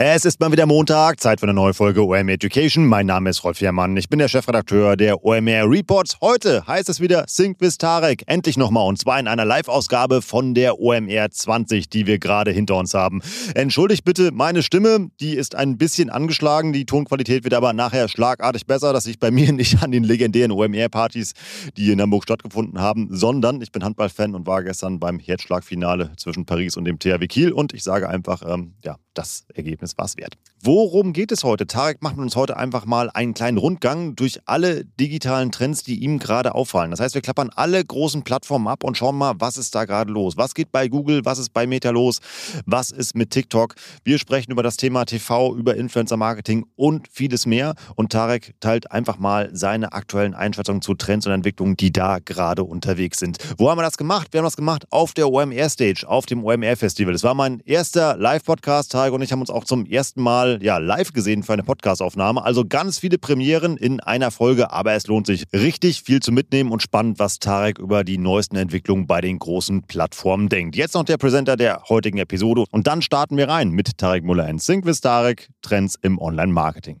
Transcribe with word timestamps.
Es 0.00 0.24
ist 0.24 0.38
mal 0.38 0.52
wieder 0.52 0.64
Montag, 0.64 1.18
Zeit 1.18 1.40
für 1.40 1.46
eine 1.46 1.54
neue 1.54 1.74
Folge 1.74 2.04
OMR 2.04 2.28
Education. 2.28 2.86
Mein 2.86 3.06
Name 3.06 3.30
ist 3.30 3.42
Rolf 3.42 3.60
Herrmann, 3.60 3.96
ich 3.96 4.08
bin 4.08 4.20
der 4.20 4.28
Chefredakteur 4.28 4.96
der 4.96 5.24
OMR 5.24 5.68
Reports. 5.68 6.18
Heute 6.20 6.64
heißt 6.68 6.88
es 6.88 7.00
wieder 7.00 7.24
Sync 7.26 7.60
with 7.60 7.78
Tarek, 7.78 8.22
endlich 8.28 8.56
nochmal 8.56 8.86
und 8.86 9.00
zwar 9.00 9.18
in 9.18 9.26
einer 9.26 9.44
Live-Ausgabe 9.44 10.22
von 10.22 10.54
der 10.54 10.78
OMR 10.78 11.32
20, 11.32 11.88
die 11.90 12.06
wir 12.06 12.20
gerade 12.20 12.52
hinter 12.52 12.76
uns 12.76 12.94
haben. 12.94 13.22
Entschuldigt 13.56 14.04
bitte 14.04 14.30
meine 14.30 14.62
Stimme, 14.62 15.10
die 15.18 15.34
ist 15.34 15.56
ein 15.56 15.78
bisschen 15.78 16.10
angeschlagen, 16.10 16.72
die 16.72 16.86
Tonqualität 16.86 17.42
wird 17.42 17.54
aber 17.54 17.72
nachher 17.72 18.06
schlagartig 18.06 18.66
besser, 18.66 18.92
dass 18.92 19.04
ich 19.06 19.18
bei 19.18 19.32
mir 19.32 19.52
nicht 19.52 19.82
an 19.82 19.90
den 19.90 20.04
legendären 20.04 20.52
OMR-Partys, 20.52 21.32
die 21.76 21.90
in 21.90 22.00
Hamburg 22.00 22.22
stattgefunden 22.22 22.80
haben, 22.80 23.08
sondern 23.10 23.60
ich 23.62 23.72
bin 23.72 23.82
Handballfan 23.82 24.36
und 24.36 24.46
war 24.46 24.62
gestern 24.62 25.00
beim 25.00 25.18
Herzschlagfinale 25.18 26.12
zwischen 26.18 26.46
Paris 26.46 26.76
und 26.76 26.84
dem 26.84 27.00
THW 27.00 27.26
Kiel 27.26 27.50
und 27.50 27.74
ich 27.74 27.82
sage 27.82 28.08
einfach, 28.08 28.42
ähm, 28.46 28.74
ja, 28.84 28.96
das 29.18 29.44
Ergebnis 29.52 29.87
war 29.96 30.04
es 30.06 30.16
wert. 30.16 30.36
Worum 30.60 31.12
geht 31.12 31.30
es 31.30 31.44
heute? 31.44 31.68
Tarek 31.68 32.02
macht 32.02 32.18
uns 32.18 32.34
heute 32.34 32.56
einfach 32.56 32.84
mal 32.84 33.10
einen 33.10 33.32
kleinen 33.32 33.58
Rundgang 33.58 34.16
durch 34.16 34.40
alle 34.44 34.84
digitalen 34.84 35.52
Trends, 35.52 35.84
die 35.84 36.00
ihm 36.00 36.18
gerade 36.18 36.52
auffallen. 36.56 36.90
Das 36.90 36.98
heißt, 36.98 37.14
wir 37.14 37.22
klappern 37.22 37.50
alle 37.54 37.84
großen 37.84 38.24
Plattformen 38.24 38.66
ab 38.66 38.82
und 38.82 38.96
schauen 38.98 39.16
mal, 39.16 39.34
was 39.38 39.56
ist 39.56 39.76
da 39.76 39.84
gerade 39.84 40.10
los? 40.10 40.36
Was 40.36 40.54
geht 40.54 40.72
bei 40.72 40.88
Google? 40.88 41.24
Was 41.24 41.38
ist 41.38 41.52
bei 41.52 41.68
Meta 41.68 41.90
los? 41.90 42.18
Was 42.66 42.90
ist 42.90 43.14
mit 43.14 43.30
TikTok? 43.30 43.76
Wir 44.02 44.18
sprechen 44.18 44.50
über 44.50 44.64
das 44.64 44.76
Thema 44.76 45.04
TV, 45.04 45.54
über 45.54 45.76
Influencer-Marketing 45.76 46.66
und 46.74 47.06
vieles 47.08 47.46
mehr. 47.46 47.76
Und 47.94 48.10
Tarek 48.10 48.54
teilt 48.58 48.90
einfach 48.90 49.18
mal 49.18 49.50
seine 49.52 49.92
aktuellen 49.92 50.34
Einschätzungen 50.34 50.82
zu 50.82 50.94
Trends 50.94 51.24
und 51.28 51.32
Entwicklungen, 51.32 51.76
die 51.76 51.92
da 51.92 52.18
gerade 52.18 52.64
unterwegs 52.64 53.20
sind. 53.20 53.38
Wo 53.58 53.70
haben 53.70 53.78
wir 53.78 53.82
das 53.84 53.96
gemacht? 53.96 54.32
Wir 54.32 54.38
haben 54.38 54.46
das 54.46 54.56
gemacht 54.56 54.86
auf 54.90 55.14
der 55.14 55.30
OMR-Stage, 55.30 56.08
auf 56.08 56.26
dem 56.26 56.44
OMR-Festival. 56.44 57.14
Es 57.14 57.22
war 57.22 57.34
mein 57.34 57.60
erster 57.60 58.16
Live-Podcast. 58.16 58.90
Tarek 58.90 59.12
und 59.12 59.22
ich 59.22 59.30
haben 59.30 59.40
uns 59.40 59.50
auch 59.50 59.62
zum 59.62 59.86
ersten 59.86 60.20
Mal 60.20 60.47
ja, 60.62 60.78
live 60.78 61.12
gesehen 61.12 61.42
für 61.42 61.52
eine 61.52 61.62
Podcastaufnahme. 61.62 62.42
Also 62.42 62.64
ganz 62.64 62.98
viele 62.98 63.18
Premieren 63.18 63.76
in 63.76 64.00
einer 64.00 64.30
Folge, 64.30 64.72
aber 64.72 64.94
es 64.94 65.06
lohnt 65.06 65.26
sich 65.26 65.44
richtig 65.52 66.02
viel 66.02 66.20
zu 66.20 66.32
mitnehmen 66.32 66.72
und 66.72 66.82
spannend, 66.82 67.18
was 67.18 67.38
Tarek 67.38 67.78
über 67.78 68.04
die 68.04 68.18
neuesten 68.18 68.56
Entwicklungen 68.56 69.06
bei 69.06 69.20
den 69.20 69.38
großen 69.38 69.82
Plattformen 69.82 70.48
denkt. 70.48 70.76
Jetzt 70.76 70.94
noch 70.94 71.04
der 71.04 71.18
Präsenter 71.18 71.56
der 71.56 71.82
heutigen 71.88 72.18
Episode 72.18 72.64
und 72.70 72.86
dann 72.86 73.02
starten 73.02 73.36
wir 73.36 73.48
rein 73.48 73.70
mit 73.70 73.98
Tarek 73.98 74.24
Muller 74.24 74.48
in 74.48 74.58
Sync 74.58 74.86
with 74.86 75.00
Tarek, 75.00 75.48
Trends 75.60 75.96
im 76.00 76.18
Online-Marketing. 76.18 77.00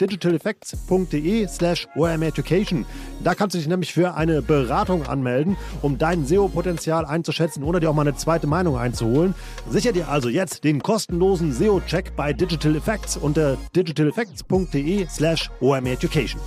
digitaleffects.de 0.00 1.46
slash 1.48 1.88
Education. 1.96 2.86
Da 3.22 3.34
kannst 3.34 3.54
du 3.54 3.58
dich 3.58 3.68
nämlich 3.68 3.92
für 3.92 4.14
eine 4.14 4.42
Beratung 4.42 5.06
anmelden, 5.06 5.56
um 5.80 5.98
dein 5.98 6.26
SEO-Potenzial 6.26 7.04
einzuschätzen 7.04 7.62
oder 7.62 7.80
dir 7.80 7.90
auch 7.90 7.94
mal 7.94 8.02
eine 8.02 8.16
zweite 8.16 8.46
Meinung 8.46 8.76
einzuholen. 8.76 9.34
Sicher 9.68 9.92
dir 9.92 10.08
also 10.08 10.28
jetzt 10.28 10.64
den 10.64 10.82
kostenlosen 10.82 11.52
SEO-Check 11.52 12.16
bei 12.16 12.32
Digital 12.32 12.76
Effects 12.76 13.16
unter 13.16 13.56
digitaleffects.de 13.74 15.06
slash 15.08 15.50
Education. 15.60 16.40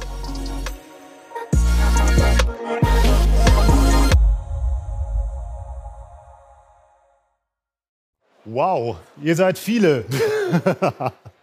Wow, 8.46 8.98
ihr 9.24 9.36
seid 9.36 9.58
viele. 9.58 10.06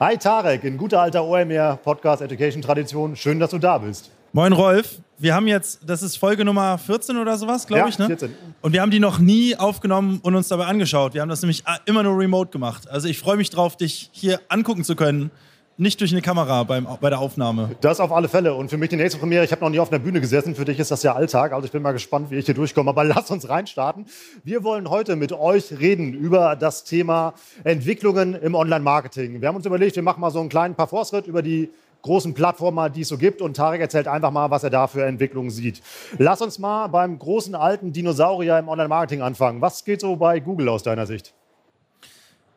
Hi 0.00 0.16
Tarek, 0.16 0.64
in 0.64 0.78
guter 0.78 1.00
alter 1.02 1.22
OMR 1.22 1.76
Podcast 1.76 2.22
Education 2.22 2.62
Tradition. 2.62 3.14
Schön, 3.14 3.38
dass 3.38 3.50
du 3.50 3.58
da 3.58 3.76
bist. 3.76 4.10
Moin 4.32 4.52
Rolf, 4.52 5.00
wir 5.18 5.34
haben 5.34 5.46
jetzt, 5.46 5.80
das 5.86 6.02
ist 6.02 6.16
Folge 6.16 6.44
Nummer 6.44 6.78
14 6.78 7.18
oder 7.18 7.36
sowas, 7.36 7.66
glaube 7.66 7.80
ja, 7.80 7.88
ich, 7.88 7.98
ne? 7.98 8.06
14. 8.06 8.34
Und 8.62 8.72
wir 8.72 8.80
haben 8.80 8.90
die 8.90 9.00
noch 9.00 9.18
nie 9.18 9.54
aufgenommen 9.54 10.20
und 10.22 10.34
uns 10.34 10.48
dabei 10.48 10.64
angeschaut. 10.64 11.12
Wir 11.12 11.20
haben 11.20 11.28
das 11.28 11.42
nämlich 11.42 11.62
immer 11.84 12.02
nur 12.02 12.18
remote 12.18 12.50
gemacht. 12.50 12.88
Also 12.88 13.06
ich 13.08 13.18
freue 13.18 13.36
mich 13.36 13.50
drauf, 13.50 13.76
dich 13.76 14.08
hier 14.12 14.40
angucken 14.48 14.84
zu 14.84 14.96
können 14.96 15.30
nicht 15.76 16.00
durch 16.00 16.12
eine 16.12 16.22
Kamera 16.22 16.64
beim, 16.64 16.86
bei 17.00 17.10
der 17.10 17.18
Aufnahme. 17.18 17.70
Das 17.80 18.00
auf 18.00 18.12
alle 18.12 18.28
Fälle. 18.28 18.54
Und 18.54 18.68
für 18.68 18.76
mich 18.76 18.90
die 18.90 18.96
nächste 18.96 19.18
Premiere, 19.18 19.44
ich 19.44 19.52
habe 19.52 19.62
noch 19.62 19.70
nie 19.70 19.80
auf 19.80 19.90
einer 19.90 19.98
Bühne 19.98 20.20
gesessen, 20.20 20.54
für 20.54 20.64
dich 20.64 20.78
ist 20.78 20.90
das 20.90 21.02
ja 21.02 21.14
Alltag. 21.14 21.52
Also 21.52 21.66
ich 21.66 21.72
bin 21.72 21.82
mal 21.82 21.92
gespannt, 21.92 22.30
wie 22.30 22.36
ich 22.36 22.46
hier 22.46 22.54
durchkomme. 22.54 22.90
Aber 22.90 23.04
lass 23.04 23.30
uns 23.30 23.48
reinstarten. 23.48 24.06
Wir 24.44 24.64
wollen 24.64 24.90
heute 24.90 25.16
mit 25.16 25.32
euch 25.32 25.78
reden 25.78 26.12
über 26.12 26.56
das 26.56 26.84
Thema 26.84 27.34
Entwicklungen 27.64 28.34
im 28.34 28.54
Online-Marketing. 28.54 29.40
Wir 29.40 29.48
haben 29.48 29.56
uns 29.56 29.66
überlegt, 29.66 29.96
wir 29.96 30.02
machen 30.02 30.20
mal 30.20 30.30
so 30.30 30.40
einen 30.40 30.48
kleinen 30.48 30.74
Parforce-Ritt 30.74 31.26
über 31.26 31.42
die 31.42 31.70
großen 32.02 32.34
Plattformen, 32.34 32.92
die 32.92 33.02
es 33.02 33.08
so 33.08 33.16
gibt. 33.16 33.40
Und 33.40 33.56
Tarek 33.56 33.80
erzählt 33.80 34.08
einfach 34.08 34.30
mal, 34.30 34.50
was 34.50 34.64
er 34.64 34.70
da 34.70 34.86
für 34.86 35.04
Entwicklungen 35.04 35.50
sieht. 35.50 35.80
Lass 36.18 36.42
uns 36.42 36.58
mal 36.58 36.88
beim 36.88 37.18
großen 37.18 37.54
alten 37.54 37.92
Dinosaurier 37.92 38.58
im 38.58 38.68
Online-Marketing 38.68 39.22
anfangen. 39.22 39.60
Was 39.60 39.84
geht 39.84 40.00
so 40.00 40.16
bei 40.16 40.40
Google 40.40 40.68
aus 40.68 40.82
deiner 40.82 41.06
Sicht? 41.06 41.32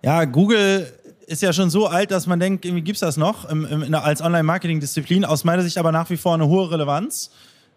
Ja, 0.02 0.26
Google 0.26 0.88
ist 1.28 1.42
ja 1.42 1.54
schon 1.54 1.70
so 1.70 1.88
alt, 1.88 2.12
dass 2.12 2.28
man 2.28 2.40
denkt, 2.40 2.66
irgendwie 2.66 2.84
gibt 2.84 2.98
es 2.98 3.02
das 3.02 3.18
noch 3.18 3.50
im, 3.50 3.66
im, 3.66 3.94
als 3.96 4.22
Online-Marketing-Disziplin. 4.22 5.26
Aus 5.26 5.44
meiner 5.44 5.64
Sicht 5.64 5.78
aber 5.78 5.92
nach 5.92 6.10
wie 6.10 6.18
vor 6.18 6.34
eine 6.34 6.48
hohe 6.48 6.72
Relevanz, 6.72 7.32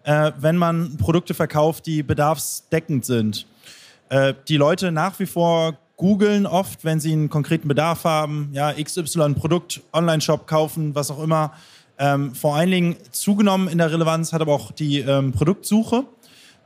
äh, 0.05 0.33
wenn 0.39 0.57
man 0.57 0.97
Produkte 0.97 1.35
verkauft, 1.35 1.87
die 1.87 2.03
bedarfsdeckend 2.03 3.05
sind. 3.05 3.47
Äh, 4.09 4.35
die 4.49 4.57
Leute 4.57 4.93
nach 4.93 5.19
wie 5.19 5.27
vor 5.27 5.77
googeln 5.97 6.47
oft, 6.47 6.85
wenn 6.85 7.01
sie 7.01 7.13
einen 7.13 7.29
konkreten 7.29 7.69
Bedarf 7.69 8.05
haben, 8.05 8.51
ja, 8.53 8.73
XY 8.73 9.35
Produkt, 9.35 9.81
Online-Shop 9.93 10.47
kaufen, 10.47 10.95
was 10.95 11.11
auch 11.11 11.23
immer. 11.23 11.53
Ähm, 11.99 12.35
vor 12.35 12.55
allen 12.55 12.71
Dingen 12.71 12.97
zugenommen 13.11 13.69
in 13.69 13.79
der 13.79 13.91
Relevanz 13.91 14.33
hat 14.33 14.41
aber 14.41 14.55
auch 14.55 14.71
die 14.71 15.01
ähm, 15.01 15.33
Produktsuche. 15.33 16.05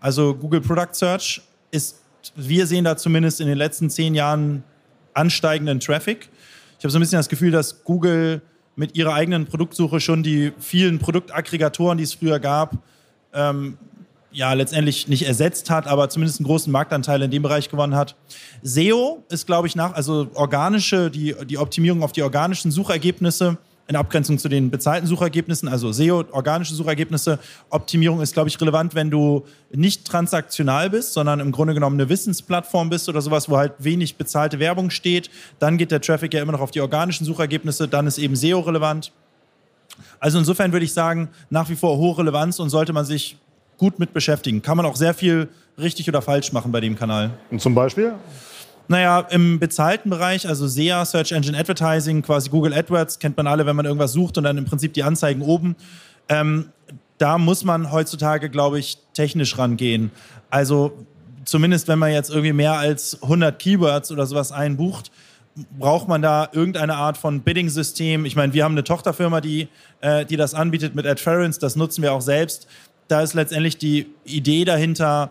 Also 0.01 0.35
Google 0.35 0.61
Product 0.61 0.93
Search 0.93 1.41
ist, 1.71 1.97
wir 2.37 2.67
sehen 2.67 2.85
da 2.85 2.97
zumindest 2.97 3.41
in 3.41 3.47
den 3.47 3.57
letzten 3.57 3.89
zehn 3.89 4.15
Jahren 4.15 4.63
ansteigenden 5.15 5.81
Traffic. 5.81 6.29
Ich 6.83 6.85
habe 6.85 6.91
so 6.91 6.99
ein 6.99 7.03
bisschen 7.03 7.21
das 7.21 7.29
Gefühl, 7.29 7.53
dass 7.53 7.85
Google 7.85 8.43
mit 8.75 8.97
ihrer 8.97 9.15
eigenen 9.15 9.47
Produktsuche 9.47 10.01
schon 10.01 10.25
die 10.25 10.53
vielen 10.59 10.99
Produktaggregatoren, 10.99 11.97
die 11.97 12.03
es 12.03 12.15
früher 12.15 12.41
gab, 12.41 12.77
ähm, 13.33 13.79
ja, 14.33 14.53
letztendlich 14.53 15.07
nicht 15.07 15.25
ersetzt 15.25 15.71
hat, 15.71 15.87
aber 15.87 16.09
zumindest 16.09 16.41
einen 16.41 16.49
großen 16.49 16.73
Marktanteil 16.73 17.23
in 17.23 17.31
dem 17.31 17.41
Bereich 17.41 17.69
gewonnen 17.69 17.95
hat. 17.95 18.17
SEO 18.65 19.23
ist, 19.29 19.47
glaube 19.47 19.69
ich, 19.69 19.77
nach, 19.77 19.95
also 19.95 20.27
organische, 20.35 21.09
die, 21.09 21.37
die 21.47 21.57
Optimierung 21.57 22.03
auf 22.03 22.11
die 22.11 22.25
organischen 22.25 22.73
Suchergebnisse 22.73 23.59
in 23.89 23.97
Abgrenzung 23.97 24.39
zu 24.39 24.49
den 24.49 24.71
bezahlten 24.71 25.07
Suchergebnissen, 25.07 25.69
also 25.69 25.93
SEO, 25.93 26.25
organische 26.31 26.75
Suchergebnisse. 26.75 27.39
Optimierung 27.69 28.21
ist, 28.21 28.33
glaube 28.33 28.49
ich, 28.49 28.61
relevant, 28.61 28.95
wenn 28.95 29.11
du 29.11 29.45
nicht 29.73 30.07
transaktional 30.07 30.91
bist, 30.91 31.13
sondern 31.13 31.41
im 31.41 31.53
Grunde 31.53 31.75
genommen 31.75 32.01
eine 32.01 32.09
Wissensplattform 32.09 32.91
bist 32.91 33.09
oder 33.09 33.21
sowas, 33.21 33.49
wo 33.49 33.57
halt 33.57 33.73
wenig 33.79 34.17
bezahlte 34.17 34.59
Werbung 34.59 34.91
steht. 34.91 35.31
Dann 35.59 35.79
geht 35.79 35.91
der 35.91 36.01
Traffic 36.01 36.33
ja 36.33 36.43
immer 36.43 36.53
noch 36.53 36.61
auf 36.61 36.71
die 36.71 36.81
organischen 36.81 37.25
Suchergebnisse, 37.25 37.89
dann 37.89 38.07
ist 38.07 38.19
eben 38.19 38.37
SEO 38.37 38.61
relevant. 38.61 39.13
Also 40.21 40.39
insofern 40.39 40.73
würde 40.73 40.85
ich 40.85 40.93
sagen, 40.93 41.29
nach 41.51 41.69
wie 41.69 41.77
vor 41.77 41.99
hohe 41.99 42.17
Relevanz 42.19 42.61
und 42.61 42.71
sollte 42.71 42.93
man 42.93 43.05
sich 43.05 43.37
gut 43.79 43.99
mit 43.99 44.13
beschäftigen. 44.13 44.63
Kann 44.63 44.77
man 44.77 44.87
auch 44.87 44.97
sehr 44.97 45.13
viel 45.15 45.49
richtig 45.79 46.09
oder 46.09 46.23
falsch 46.23 46.53
machen 46.53 46.73
bei 46.73 46.81
dem 46.81 46.97
Kanal. 46.97 47.33
Und 47.51 47.61
zum 47.61 47.75
Beispiel? 47.75 48.15
Naja, 48.89 49.21
im 49.31 49.59
bezahlten 49.59 50.11
Bereich, 50.11 50.49
also 50.49 50.67
SEA, 50.67 51.05
Search 51.05 51.33
Engine 51.33 51.57
Advertising, 51.57 52.23
quasi 52.23 52.51
Google 52.51 52.75
AdWords, 52.75 53.19
kennt 53.19 53.37
man 53.37 53.47
alle, 53.47 53.65
wenn 53.67 53.77
man 53.77 53.87
irgendwas 53.87 54.13
sucht 54.13 54.39
und 54.39 54.45
dann 54.45 54.59
im 54.59 54.65
Prinzip 54.65 54.93
die 54.93 55.03
Anzeigen 55.03 55.43
oben. 55.43 55.77
Ähm, 56.29 56.71
da 57.19 57.39
muss 57.39 57.65
man 57.65 57.93
heutzutage, 57.93 58.51
glaube 58.51 58.79
ich, 58.79 58.99
technisch 59.15 59.57
rangehen. 59.57 60.11
Also 60.51 60.93
zumindest 61.45 61.89
wenn 61.89 61.99
man 61.99 62.13
jetzt 62.13 62.31
irgendwie 62.31 62.53
mehr 62.53 62.75
als 62.75 63.23
100 63.23 63.59
Keywords 63.59 64.11
oder 64.11 64.27
sowas 64.27 64.53
einbucht, 64.53 65.11
braucht 65.79 66.09
man 66.09 66.23
da 66.23 66.49
irgendeine 66.53 66.95
Art 66.95 67.17
von 67.19 67.43
Bidding-System. 67.43 68.25
Ich 68.25 68.37
meine, 68.37 68.55
wir 68.55 68.65
haben 68.65 68.73
eine 68.73 68.85
Tochterfirma, 68.85 69.41
die, 69.41 69.69
äh, 70.01 70.25
die 70.25 70.37
das 70.37 70.55
anbietet 70.55 70.95
mit 70.95 71.07
Adference, 71.07 71.59
das 71.59 71.77
nutzen 71.77 72.03
wir 72.03 72.13
auch 72.13 72.23
selbst. 72.23 72.67
Da 73.09 73.21
ist 73.21 73.35
letztendlich 73.35 73.77
die 73.77 74.07
Idee 74.25 74.65
dahinter, 74.65 75.31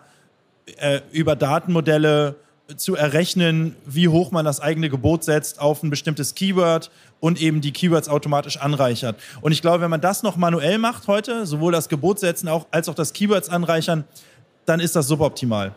äh, 0.78 1.00
über 1.10 1.34
Datenmodelle 1.34 2.36
zu 2.76 2.96
errechnen, 2.96 3.76
wie 3.84 4.08
hoch 4.08 4.30
man 4.30 4.44
das 4.44 4.60
eigene 4.60 4.88
Gebot 4.88 5.24
setzt 5.24 5.60
auf 5.60 5.82
ein 5.82 5.90
bestimmtes 5.90 6.34
Keyword 6.34 6.90
und 7.20 7.40
eben 7.40 7.60
die 7.60 7.72
Keywords 7.72 8.08
automatisch 8.08 8.58
anreichert. 8.58 9.16
Und 9.40 9.52
ich 9.52 9.62
glaube, 9.62 9.80
wenn 9.80 9.90
man 9.90 10.00
das 10.00 10.22
noch 10.22 10.36
manuell 10.36 10.78
macht 10.78 11.06
heute, 11.08 11.46
sowohl 11.46 11.72
das 11.72 11.88
Gebot 11.88 12.18
setzen 12.18 12.48
auch, 12.48 12.66
als 12.70 12.88
auch 12.88 12.94
das 12.94 13.12
Keywords 13.12 13.48
anreichern, 13.48 14.04
dann 14.66 14.80
ist 14.80 14.96
das 14.96 15.06
suboptimal. 15.08 15.74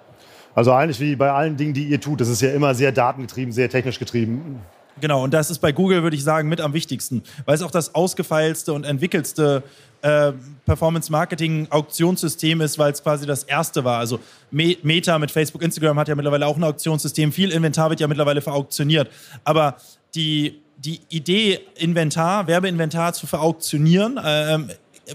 Also 0.54 0.72
eigentlich 0.72 1.00
wie 1.00 1.16
bei 1.16 1.32
allen 1.32 1.58
Dingen, 1.58 1.74
die 1.74 1.84
ihr 1.84 2.00
tut, 2.00 2.22
das 2.22 2.30
ist 2.30 2.42
ja 2.42 2.52
immer 2.52 2.74
sehr 2.74 2.92
datengetrieben, 2.92 3.52
sehr 3.52 3.70
technisch 3.70 4.00
getrieben. 4.00 4.62
Genau, 5.02 5.24
und 5.24 5.34
das 5.34 5.52
ist 5.52 5.60
bei 5.60 5.72
Google, 5.72 6.04
würde 6.04 6.16
ich 6.16 6.24
sagen, 6.24 6.48
mit 6.48 6.62
am 6.62 6.74
wichtigsten, 6.74 7.24
weil 7.46 7.56
es 7.56 7.62
auch 7.62 7.72
das 7.72 7.94
ausgefeilste 7.96 8.72
und 8.72 8.86
entwickelste 8.86 9.62
äh, 10.02 10.32
Performance-Marketing-Auktionssystem 10.66 12.62
ist, 12.62 12.78
weil 12.80 12.94
es 12.94 13.04
quasi 13.04 13.26
das 13.26 13.44
erste 13.44 13.84
war. 13.84 14.00
Also 14.00 14.20
Meta 14.52 15.20
mit 15.20 15.32
Facebook, 15.32 15.62
Instagram 15.62 16.00
hat 16.00 16.08
ja 16.08 16.16
mittlerweile 16.16 16.48
auch 16.48 16.56
ein 16.56 16.64
Auktionssystem. 16.64 17.32
Viel 17.32 17.52
Inventar 17.52 17.90
wird 17.90 18.00
ja 18.00 18.08
mittlerweile 18.08 18.42
verauktioniert. 18.42 19.10
Aber 19.44 19.76
die, 20.14 20.62
die 20.78 21.02
Idee, 21.10 21.60
Inventar, 21.76 22.48
Werbeinventar 22.48 23.14
zu 23.14 23.28
verauktionieren, 23.28 24.18
äh, 24.18 24.60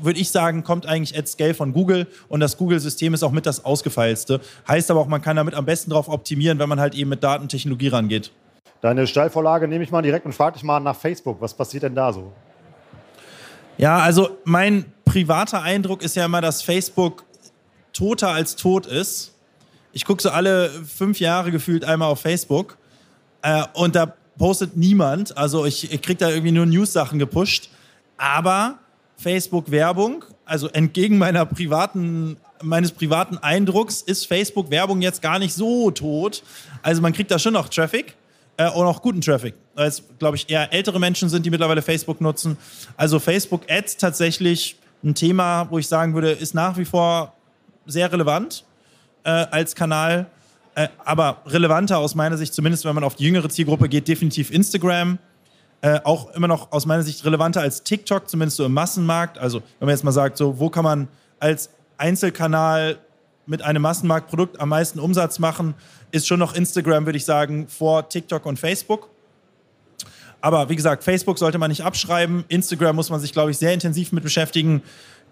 würde 0.02 0.20
ich 0.20 0.30
sagen, 0.30 0.62
kommt 0.62 0.86
eigentlich 0.86 1.18
at 1.18 1.26
scale 1.26 1.54
von 1.54 1.72
Google 1.72 2.06
und 2.28 2.40
das 2.40 2.56
Google-System 2.56 3.14
ist 3.14 3.22
auch 3.22 3.32
mit 3.32 3.46
das 3.46 3.64
ausgefeilste. 3.64 4.40
Heißt 4.68 4.90
aber 4.90 5.00
auch, 5.00 5.08
man 5.08 5.22
kann 5.22 5.36
damit 5.36 5.54
am 5.54 5.64
besten 5.64 5.90
drauf 5.90 6.08
optimieren, 6.08 6.58
wenn 6.58 6.68
man 6.68 6.80
halt 6.80 6.94
eben 6.94 7.10
mit 7.10 7.24
Datentechnologie 7.24 7.88
rangeht. 7.88 8.30
Deine 8.80 9.06
Steilvorlage 9.06 9.68
nehme 9.68 9.84
ich 9.84 9.90
mal 9.90 10.02
direkt 10.02 10.24
und 10.24 10.32
frage 10.32 10.54
dich 10.54 10.62
mal 10.62 10.80
nach 10.80 10.96
Facebook. 10.96 11.40
Was 11.40 11.54
passiert 11.54 11.82
denn 11.82 11.94
da 11.94 12.12
so? 12.12 12.32
Ja, 13.76 13.98
also 13.98 14.38
mein 14.44 14.86
privater 15.04 15.62
Eindruck 15.62 16.02
ist 16.02 16.16
ja 16.16 16.24
immer, 16.24 16.40
dass 16.40 16.62
Facebook 16.62 17.24
toter 17.92 18.28
als 18.28 18.56
tot 18.56 18.86
ist. 18.86 19.34
Ich 19.92 20.04
gucke 20.04 20.22
so 20.22 20.30
alle 20.30 20.70
fünf 20.70 21.20
Jahre 21.20 21.50
gefühlt 21.50 21.84
einmal 21.84 22.08
auf 22.10 22.20
Facebook 22.20 22.78
äh, 23.42 23.64
und 23.74 23.96
da 23.96 24.14
postet 24.38 24.76
niemand. 24.76 25.36
Also 25.36 25.66
ich, 25.66 25.92
ich 25.92 26.00
kriege 26.00 26.18
da 26.18 26.30
irgendwie 26.30 26.52
nur 26.52 26.66
News-Sachen 26.66 27.18
gepusht. 27.18 27.70
Aber 28.16 28.78
Facebook-Werbung, 29.16 30.24
also 30.46 30.68
entgegen 30.68 31.18
meiner 31.18 31.44
privaten, 31.44 32.38
meines 32.62 32.92
privaten 32.92 33.36
Eindrucks, 33.38 34.00
ist 34.00 34.26
Facebook-Werbung 34.26 35.02
jetzt 35.02 35.20
gar 35.20 35.38
nicht 35.38 35.52
so 35.52 35.90
tot. 35.90 36.42
Also 36.82 37.02
man 37.02 37.12
kriegt 37.12 37.30
da 37.30 37.38
schon 37.38 37.52
noch 37.52 37.68
Traffic 37.68 38.14
äh, 38.60 38.70
und 38.70 38.86
auch 38.86 39.00
guten 39.00 39.22
Traffic. 39.22 39.54
Weil 39.74 39.88
es, 39.88 40.02
glaube 40.18 40.36
ich, 40.36 40.50
eher 40.50 40.72
ältere 40.72 41.00
Menschen 41.00 41.28
sind, 41.28 41.46
die 41.46 41.50
mittlerweile 41.50 41.80
Facebook 41.80 42.20
nutzen. 42.20 42.58
Also 42.96 43.18
Facebook-Ads 43.18 43.96
tatsächlich 43.96 44.76
ein 45.02 45.14
Thema, 45.14 45.66
wo 45.70 45.78
ich 45.78 45.88
sagen 45.88 46.12
würde, 46.12 46.32
ist 46.32 46.54
nach 46.54 46.76
wie 46.76 46.84
vor 46.84 47.32
sehr 47.86 48.12
relevant 48.12 48.64
äh, 49.24 49.30
als 49.30 49.74
Kanal. 49.74 50.26
Äh, 50.74 50.88
aber 51.04 51.38
relevanter 51.46 51.98
aus 51.98 52.14
meiner 52.14 52.36
Sicht, 52.36 52.52
zumindest 52.52 52.84
wenn 52.84 52.94
man 52.94 53.02
auf 53.02 53.16
die 53.16 53.24
jüngere 53.24 53.48
Zielgruppe 53.48 53.88
geht, 53.88 54.06
definitiv 54.06 54.50
Instagram 54.50 55.18
äh, 55.80 55.98
auch 56.04 56.30
immer 56.34 56.46
noch 56.46 56.70
aus 56.72 56.84
meiner 56.84 57.02
Sicht 57.02 57.24
relevanter 57.24 57.62
als 57.62 57.82
TikTok, 57.82 58.28
zumindest 58.28 58.58
so 58.58 58.66
im 58.66 58.74
Massenmarkt. 58.74 59.38
Also 59.38 59.60
wenn 59.78 59.86
man 59.86 59.94
jetzt 59.94 60.04
mal 60.04 60.12
sagt, 60.12 60.36
so 60.36 60.58
wo 60.58 60.68
kann 60.68 60.84
man 60.84 61.08
als 61.38 61.70
Einzelkanal 61.96 62.98
mit 63.50 63.62
einem 63.62 63.82
Massenmarktprodukt 63.82 64.60
am 64.60 64.68
meisten 64.68 65.00
Umsatz 65.00 65.40
machen, 65.40 65.74
ist 66.12 66.28
schon 66.28 66.38
noch 66.38 66.54
Instagram, 66.54 67.04
würde 67.04 67.16
ich 67.16 67.24
sagen, 67.24 67.66
vor 67.66 68.08
TikTok 68.08 68.46
und 68.46 68.60
Facebook. 68.60 69.10
Aber 70.40 70.68
wie 70.68 70.76
gesagt, 70.76 71.02
Facebook 71.02 71.36
sollte 71.36 71.58
man 71.58 71.68
nicht 71.68 71.82
abschreiben. 71.82 72.44
Instagram 72.46 72.94
muss 72.94 73.10
man 73.10 73.18
sich, 73.18 73.32
glaube 73.32 73.50
ich, 73.50 73.58
sehr 73.58 73.74
intensiv 73.74 74.12
mit 74.12 74.22
beschäftigen. 74.22 74.82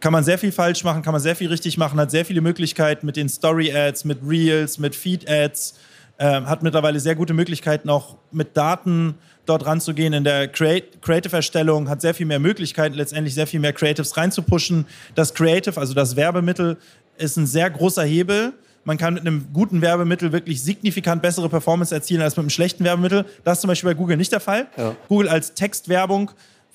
Kann 0.01 0.13
man 0.13 0.25
sehr 0.25 0.37
viel 0.37 0.51
falsch 0.51 0.83
machen, 0.83 1.03
kann 1.03 1.13
man 1.13 1.23
sehr 1.23 1.37
viel 1.37 1.49
richtig 1.49 1.79
machen, 1.79 1.99
hat 1.99 2.11
sehr 2.11 2.25
viele 2.25 2.41
Möglichkeiten 2.41 3.07
mit 3.07 3.17
den 3.17 3.29
Story-Ads, 3.29 4.05
mit 4.05 4.19
Reels, 4.27 4.79
mit 4.79 4.97
Feed-Ads, 4.97 5.79
äh, 6.19 6.43
hat 6.43 6.65
mittlerweile 6.65 6.99
sehr 6.99 7.15
gute 7.15 7.35
Möglichkeiten 7.35 7.89
auch 7.89 8.17
mit 8.33 8.57
Daten 8.57 9.15
dort 9.49 9.65
ranzugehen 9.65 10.13
in 10.13 10.25
der 10.25 10.49
Creative-Erstellung, 10.49 11.89
hat 11.89 12.01
sehr 12.01 12.15
viel 12.15 12.27
mehr 12.27 12.39
Möglichkeiten, 12.39 12.95
letztendlich 12.95 13.35
sehr 13.35 13.47
viel 13.47 13.61
mehr 13.61 13.73
Creatives 13.73 14.17
reinzupushen. 14.17 14.87
Das 15.15 15.33
Creative, 15.35 15.81
also 15.81 15.95
das 15.95 16.17
Werbemittel, 16.17 16.77
ist 17.19 17.37
ein 17.37 17.47
sehr 17.47 17.71
großer 17.71 18.05
Hebel. 18.05 18.53
Man 18.85 18.97
kann 18.97 19.15
mit 19.15 19.27
einem 19.27 19.49
guten 19.53 19.83
Werbemittel 19.83 20.33
wirklich 20.33 20.63
signifikant 20.63 21.21
bessere 21.21 21.49
Performance 21.49 21.95
erzielen 21.95 22.23
als 22.23 22.37
mit 22.37 22.45
einem 22.45 22.51
schlechten 22.51 22.85
Werbemittel. 22.85 23.27
Das 23.45 23.59
ist 23.59 23.61
zum 23.63 23.69
Beispiel 23.69 23.91
bei 23.91 23.95
Google 23.95 24.17
nicht 24.17 24.33
der 24.33 24.41
Fall. 24.41 24.67
Ja. 24.77 24.97
Google 25.09 25.29
als 25.29 25.55
Textwerbung 25.55 26.31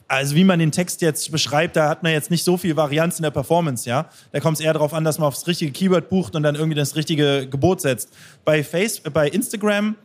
also 0.08 0.36
wie 0.36 0.44
man 0.44 0.60
den 0.60 0.72
Text 0.72 1.02
jetzt 1.02 1.32
beschreibt, 1.32 1.76
da 1.76 1.90
hat 1.90 2.04
man 2.04 2.12
jetzt 2.12 2.30
nicht 2.30 2.44
so 2.44 2.58
viel 2.58 2.76
Varianz 2.76 3.18
in 3.18 3.24
der 3.24 3.32
Performance, 3.32 3.90
ja. 3.90 4.10
Da 4.32 4.40
kommt 4.40 4.60
es 4.60 4.64
eher 4.64 4.74
darauf 4.74 4.94
an, 4.94 5.04
dass 5.04 5.18
man 5.18 5.28
aufs 5.28 5.48
richtige 5.48 5.72
Keyword 5.72 6.10
bucht 6.10 6.36
und 6.36 6.44
dann 6.44 6.56
irgendwie 6.56 6.76
das 6.76 6.96
richtige 6.96 7.48
Gebot 7.48 7.82
setzt. 7.82 8.10
Bei, 8.46 8.64
Face, 8.64 9.00
bei 9.00 9.28
Instagram 9.28 9.96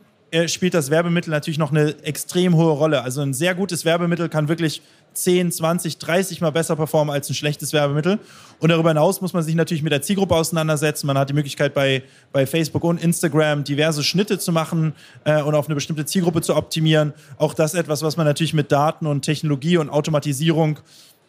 spielt 0.47 0.73
das 0.73 0.89
Werbemittel 0.89 1.31
natürlich 1.31 1.57
noch 1.57 1.71
eine 1.71 1.95
extrem 2.03 2.55
hohe 2.55 2.71
Rolle. 2.71 3.01
Also 3.01 3.21
ein 3.21 3.33
sehr 3.33 3.55
gutes 3.55 3.85
Werbemittel 3.85 4.29
kann 4.29 4.47
wirklich 4.47 4.81
10, 5.13 5.51
20, 5.51 5.97
30 5.97 6.41
Mal 6.41 6.51
besser 6.51 6.75
performen 6.75 7.13
als 7.13 7.29
ein 7.29 7.33
schlechtes 7.33 7.73
Werbemittel. 7.73 8.19
Und 8.59 8.69
darüber 8.69 8.89
hinaus 8.89 9.21
muss 9.21 9.33
man 9.33 9.43
sich 9.43 9.55
natürlich 9.55 9.83
mit 9.83 9.91
der 9.91 10.01
Zielgruppe 10.01 10.35
auseinandersetzen. 10.35 11.07
Man 11.07 11.17
hat 11.17 11.29
die 11.29 11.33
Möglichkeit 11.33 11.73
bei, 11.73 12.03
bei 12.31 12.45
Facebook 12.45 12.83
und 12.83 13.01
Instagram 13.01 13.63
diverse 13.63 14.03
Schnitte 14.03 14.39
zu 14.39 14.51
machen 14.51 14.93
äh, 15.25 15.41
und 15.41 15.55
auf 15.55 15.65
eine 15.65 15.75
bestimmte 15.75 16.05
Zielgruppe 16.05 16.41
zu 16.41 16.55
optimieren. 16.55 17.13
Auch 17.37 17.53
das 17.53 17.73
etwas, 17.73 18.01
was 18.01 18.17
man 18.17 18.25
natürlich 18.25 18.53
mit 18.53 18.71
Daten 18.71 19.07
und 19.07 19.23
Technologie 19.23 19.77
und 19.77 19.89
Automatisierung 19.89 20.79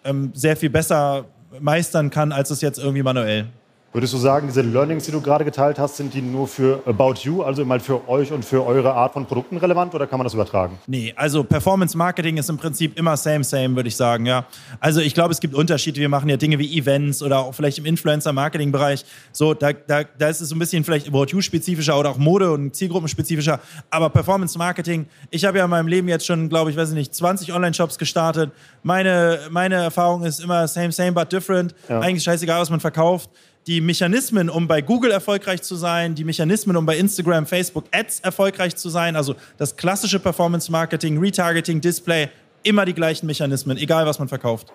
ähm, 0.05 0.31
sehr 0.35 0.56
viel 0.56 0.70
besser 0.70 1.25
meistern 1.58 2.11
kann, 2.11 2.32
als 2.32 2.50
es 2.50 2.61
jetzt 2.61 2.79
irgendwie 2.79 3.03
manuell. 3.03 3.46
Würdest 3.92 4.12
du 4.12 4.19
sagen, 4.19 4.46
diese 4.46 4.62
Learnings, 4.62 5.06
die 5.06 5.10
du 5.10 5.20
gerade 5.20 5.44
geteilt 5.44 5.81
hast, 5.81 5.96
sind 5.96 6.14
die 6.14 6.22
nur 6.22 6.46
für 6.46 6.81
About 6.87 7.14
You, 7.22 7.42
also 7.42 7.64
mal 7.64 7.81
für 7.81 8.08
euch 8.08 8.31
und 8.31 8.44
für 8.44 8.64
eure 8.64 8.94
Art 8.94 9.14
von 9.14 9.26
Produkten 9.26 9.56
relevant 9.56 9.96
oder 9.96 10.06
kann 10.06 10.17
man 10.17 10.24
das 10.24 10.32
übertragen? 10.32 10.79
Nee, 10.86 11.12
also 11.17 11.43
Performance 11.43 11.98
Marketing 11.98 12.36
ist 12.36 12.48
im 12.48 12.56
Prinzip 12.56 12.96
immer 12.96 13.17
same, 13.17 13.43
same, 13.43 13.74
würde 13.74 13.88
ich 13.88 13.96
sagen, 13.96 14.26
ja. 14.26 14.46
Also 14.79 15.00
ich 15.00 15.12
glaube, 15.12 15.32
es 15.32 15.41
gibt 15.41 15.56
Unterschiede. 15.56 15.98
Wir 15.98 16.08
machen 16.08 16.29
ja 16.29 16.36
Dinge 16.36 16.60
wie 16.60 16.79
Events 16.79 17.20
oder 17.20 17.41
auch 17.41 17.53
vielleicht 17.53 17.79
im 17.79 17.84
Influencer-Marketing-Bereich. 17.84 19.05
So, 19.32 19.55
da, 19.55 19.72
da, 19.72 20.05
da 20.05 20.29
ist 20.29 20.41
es 20.41 20.50
so 20.50 20.55
ein 20.55 20.60
bisschen 20.60 20.84
vielleicht 20.84 21.08
About 21.08 21.26
You-spezifischer 21.31 21.98
oder 21.98 22.10
auch 22.10 22.19
Mode- 22.19 22.53
und 22.53 22.76
Zielgruppenspezifischer. 22.76 23.58
Aber 23.91 24.08
Performance 24.10 24.56
Marketing, 24.56 25.06
ich 25.31 25.44
habe 25.44 25.58
ja 25.58 25.65
in 25.65 25.70
meinem 25.70 25.88
Leben 25.88 26.06
jetzt 26.06 26.26
schon, 26.26 26.48
glaube 26.48 26.70
ich, 26.70 26.76
weiß 26.76 26.91
ich 26.91 26.94
nicht, 26.94 27.12
20 27.12 27.53
Online-Shops 27.53 27.98
gestartet. 27.98 28.53
Meine, 28.84 29.41
meine 29.50 29.74
Erfahrung 29.74 30.22
ist 30.22 30.38
immer 30.38 30.69
same, 30.69 30.93
same, 30.93 31.10
but 31.10 31.32
different. 31.32 31.74
Ja. 31.88 31.98
Eigentlich 31.98 32.22
scheißegal, 32.22 32.60
was 32.60 32.70
man 32.70 32.79
verkauft 32.79 33.31
die 33.67 33.81
Mechanismen, 33.81 34.48
um 34.48 34.67
bei 34.67 34.81
Google 34.81 35.10
erfolgreich 35.10 35.62
zu 35.62 35.76
sein, 35.76 36.14
die 36.14 36.24
Mechanismen, 36.24 36.76
um 36.76 36.86
bei 36.86 36.96
Instagram, 36.96 37.46
Facebook 37.46 37.84
Ads 37.93 38.20
erfolgreich 38.20 38.76
zu 38.76 38.88
sein, 38.88 39.17
also 39.17 39.34
das 39.58 39.76
klassische 39.76 40.19
Performance 40.19 40.72
Marketing, 40.72 41.19
Retargeting, 41.19 41.81
Display, 41.81 42.29
immer 42.62 42.84
die 42.84 42.94
gleichen 42.94 43.26
Mechanismen, 43.26 43.76
egal 43.76 44.06
was 44.06 44.19
man 44.19 44.29
verkauft. 44.29 44.72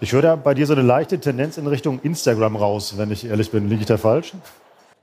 Ich 0.00 0.12
höre 0.12 0.22
da 0.22 0.36
bei 0.36 0.54
dir 0.54 0.66
so 0.66 0.72
eine 0.72 0.82
leichte 0.82 1.20
Tendenz 1.20 1.58
in 1.58 1.66
Richtung 1.66 2.00
Instagram 2.02 2.56
raus, 2.56 2.94
wenn 2.96 3.10
ich 3.10 3.24
ehrlich 3.24 3.50
bin. 3.50 3.68
Liege 3.68 3.82
ich 3.82 3.86
da 3.86 3.98
falsch? 3.98 4.32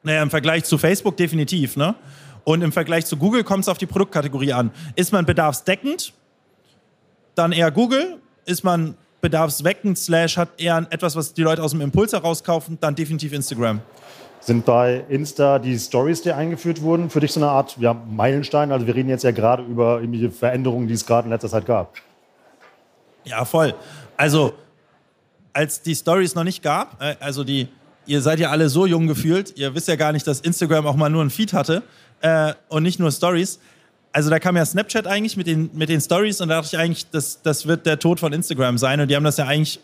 Naja, 0.04 0.24
im 0.24 0.30
Vergleich 0.30 0.64
zu 0.64 0.78
Facebook 0.78 1.18
definitiv, 1.18 1.76
ne? 1.76 1.96
Und 2.44 2.62
im 2.62 2.72
Vergleich 2.72 3.06
zu 3.06 3.18
Google 3.18 3.44
kommt 3.44 3.64
es 3.64 3.70
auf 3.70 3.78
die 3.78 3.86
Produktkategorie 3.86 4.54
an. 4.54 4.72
Ist 4.96 5.12
man 5.12 5.26
bedarfsdeckend, 5.26 6.14
dann 7.36 7.52
eher 7.52 7.70
Google. 7.70 8.18
Ist 8.46 8.64
man 8.64 8.96
bedarfsweckend, 9.22 9.98
slash 9.98 10.38
hat 10.38 10.50
eher 10.58 10.86
etwas, 10.90 11.16
was 11.16 11.34
die 11.34 11.42
Leute 11.42 11.64
aus 11.64 11.72
dem 11.72 11.82
Impuls 11.82 12.14
herauskaufen, 12.14 12.78
dann 12.80 12.96
definitiv 12.96 13.34
Instagram. 13.34 13.82
Sind 14.42 14.66
bei 14.66 15.04
Insta 15.10 15.60
die 15.60 15.78
Stories, 15.78 16.22
die 16.22 16.32
eingeführt 16.32 16.82
wurden, 16.82 17.10
für 17.10 17.20
dich 17.20 17.34
so 17.34 17.42
eine 17.42 17.50
Art 17.50 17.76
ja, 17.78 17.94
Meilenstein? 17.94 18.72
Also 18.72 18.88
wir 18.88 18.96
reden 18.96 19.10
jetzt 19.10 19.24
ja 19.24 19.32
gerade 19.32 19.64
über 19.64 20.00
irgendwelche 20.00 20.32
Veränderungen, 20.32 20.88
die 20.88 20.94
es 20.94 21.06
gerade 21.06 21.26
in 21.26 21.32
letzter 21.32 21.50
Zeit 21.50 21.66
gab. 21.66 21.94
Ja, 23.26 23.44
voll. 23.44 23.74
Also 24.16 24.54
als 25.52 25.82
die 25.82 25.94
Stories 25.94 26.36
noch 26.36 26.46
nicht 26.46 26.64
gab, 26.64 27.02
äh, 27.02 27.16
also 27.20 27.44
die, 27.44 27.68
ihr 28.06 28.22
seid 28.22 28.40
ja 28.40 28.50
alle 28.50 28.70
so 28.70 28.86
jung 28.86 29.08
gefühlt, 29.08 29.58
ihr 29.58 29.76
wisst 29.76 29.90
ja 29.90 29.98
gar 29.98 30.14
nicht, 30.14 30.26
dass 30.26 30.40
Instagram 30.40 30.88
auch 30.88 30.96
mal 30.96 31.10
nur 31.10 31.24
ein 31.24 31.30
Feed 31.30 31.52
hatte 31.52 31.84
äh, 32.22 32.54
und 32.70 32.84
nicht 32.84 33.00
nur 33.00 33.12
Stories 33.12 33.60
also 34.12 34.30
da 34.30 34.40
kam 34.40 34.58
ja 34.58 34.66
Snapchat 34.66 35.08
eigentlich 35.08 35.38
mit 35.38 35.48
den, 35.48 35.70
mit 35.74 35.90
den 35.90 36.02
Stories 36.02 36.42
und 36.42 36.50
da 36.50 36.62
dachte 36.62 36.76
ich 36.76 36.80
eigentlich, 36.80 37.10
das, 37.10 37.42
das 37.42 37.68
wird 37.68 37.86
der 37.86 38.00
Tod 38.00 38.20
von 38.20 38.34
Instagram 38.34 38.78
sein. 38.78 39.00
Und 39.00 39.10
die 39.10 39.16
haben 39.16 39.24
das 39.24 39.38
ja 39.38 39.46
eigentlich 39.46 39.80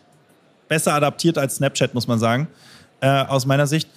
besser 0.68 0.94
adaptiert 0.94 1.38
als 1.38 1.56
Snapchat, 1.56 1.94
muss 1.94 2.08
man 2.08 2.18
sagen, 2.18 2.48
äh, 3.00 3.08
aus 3.08 3.46
meiner 3.46 3.66
Sicht. 3.66 3.88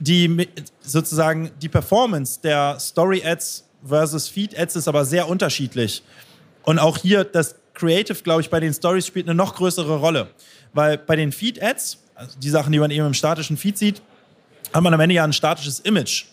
Die 0.00 0.48
sozusagen 0.80 1.50
die 1.60 1.68
Performance 1.68 2.40
der 2.42 2.78
Story-Ads 2.78 3.64
versus 3.84 4.28
Feed-Ads 4.28 4.76
ist 4.76 4.88
aber 4.88 5.04
sehr 5.04 5.28
unterschiedlich. 5.28 6.02
Und 6.62 6.78
auch 6.78 6.98
hier 6.98 7.24
das 7.24 7.56
Creative, 7.74 8.22
glaube 8.22 8.40
ich, 8.40 8.50
bei 8.50 8.60
den 8.60 8.72
Stories 8.72 9.06
spielt 9.06 9.26
eine 9.26 9.34
noch 9.34 9.54
größere 9.54 9.96
Rolle. 9.96 10.28
Weil 10.72 10.98
bei 10.98 11.16
den 11.16 11.32
Feed-Ads, 11.32 11.98
also 12.14 12.38
die 12.38 12.50
Sachen, 12.50 12.72
die 12.72 12.78
man 12.78 12.90
eben 12.90 13.06
im 13.06 13.14
statischen 13.14 13.56
Feed 13.56 13.76
sieht, 13.76 14.02
hat 14.72 14.82
man 14.82 14.94
am 14.94 15.00
Ende 15.00 15.14
ja 15.14 15.24
ein 15.24 15.32
statisches 15.32 15.80
Image. 15.80 16.26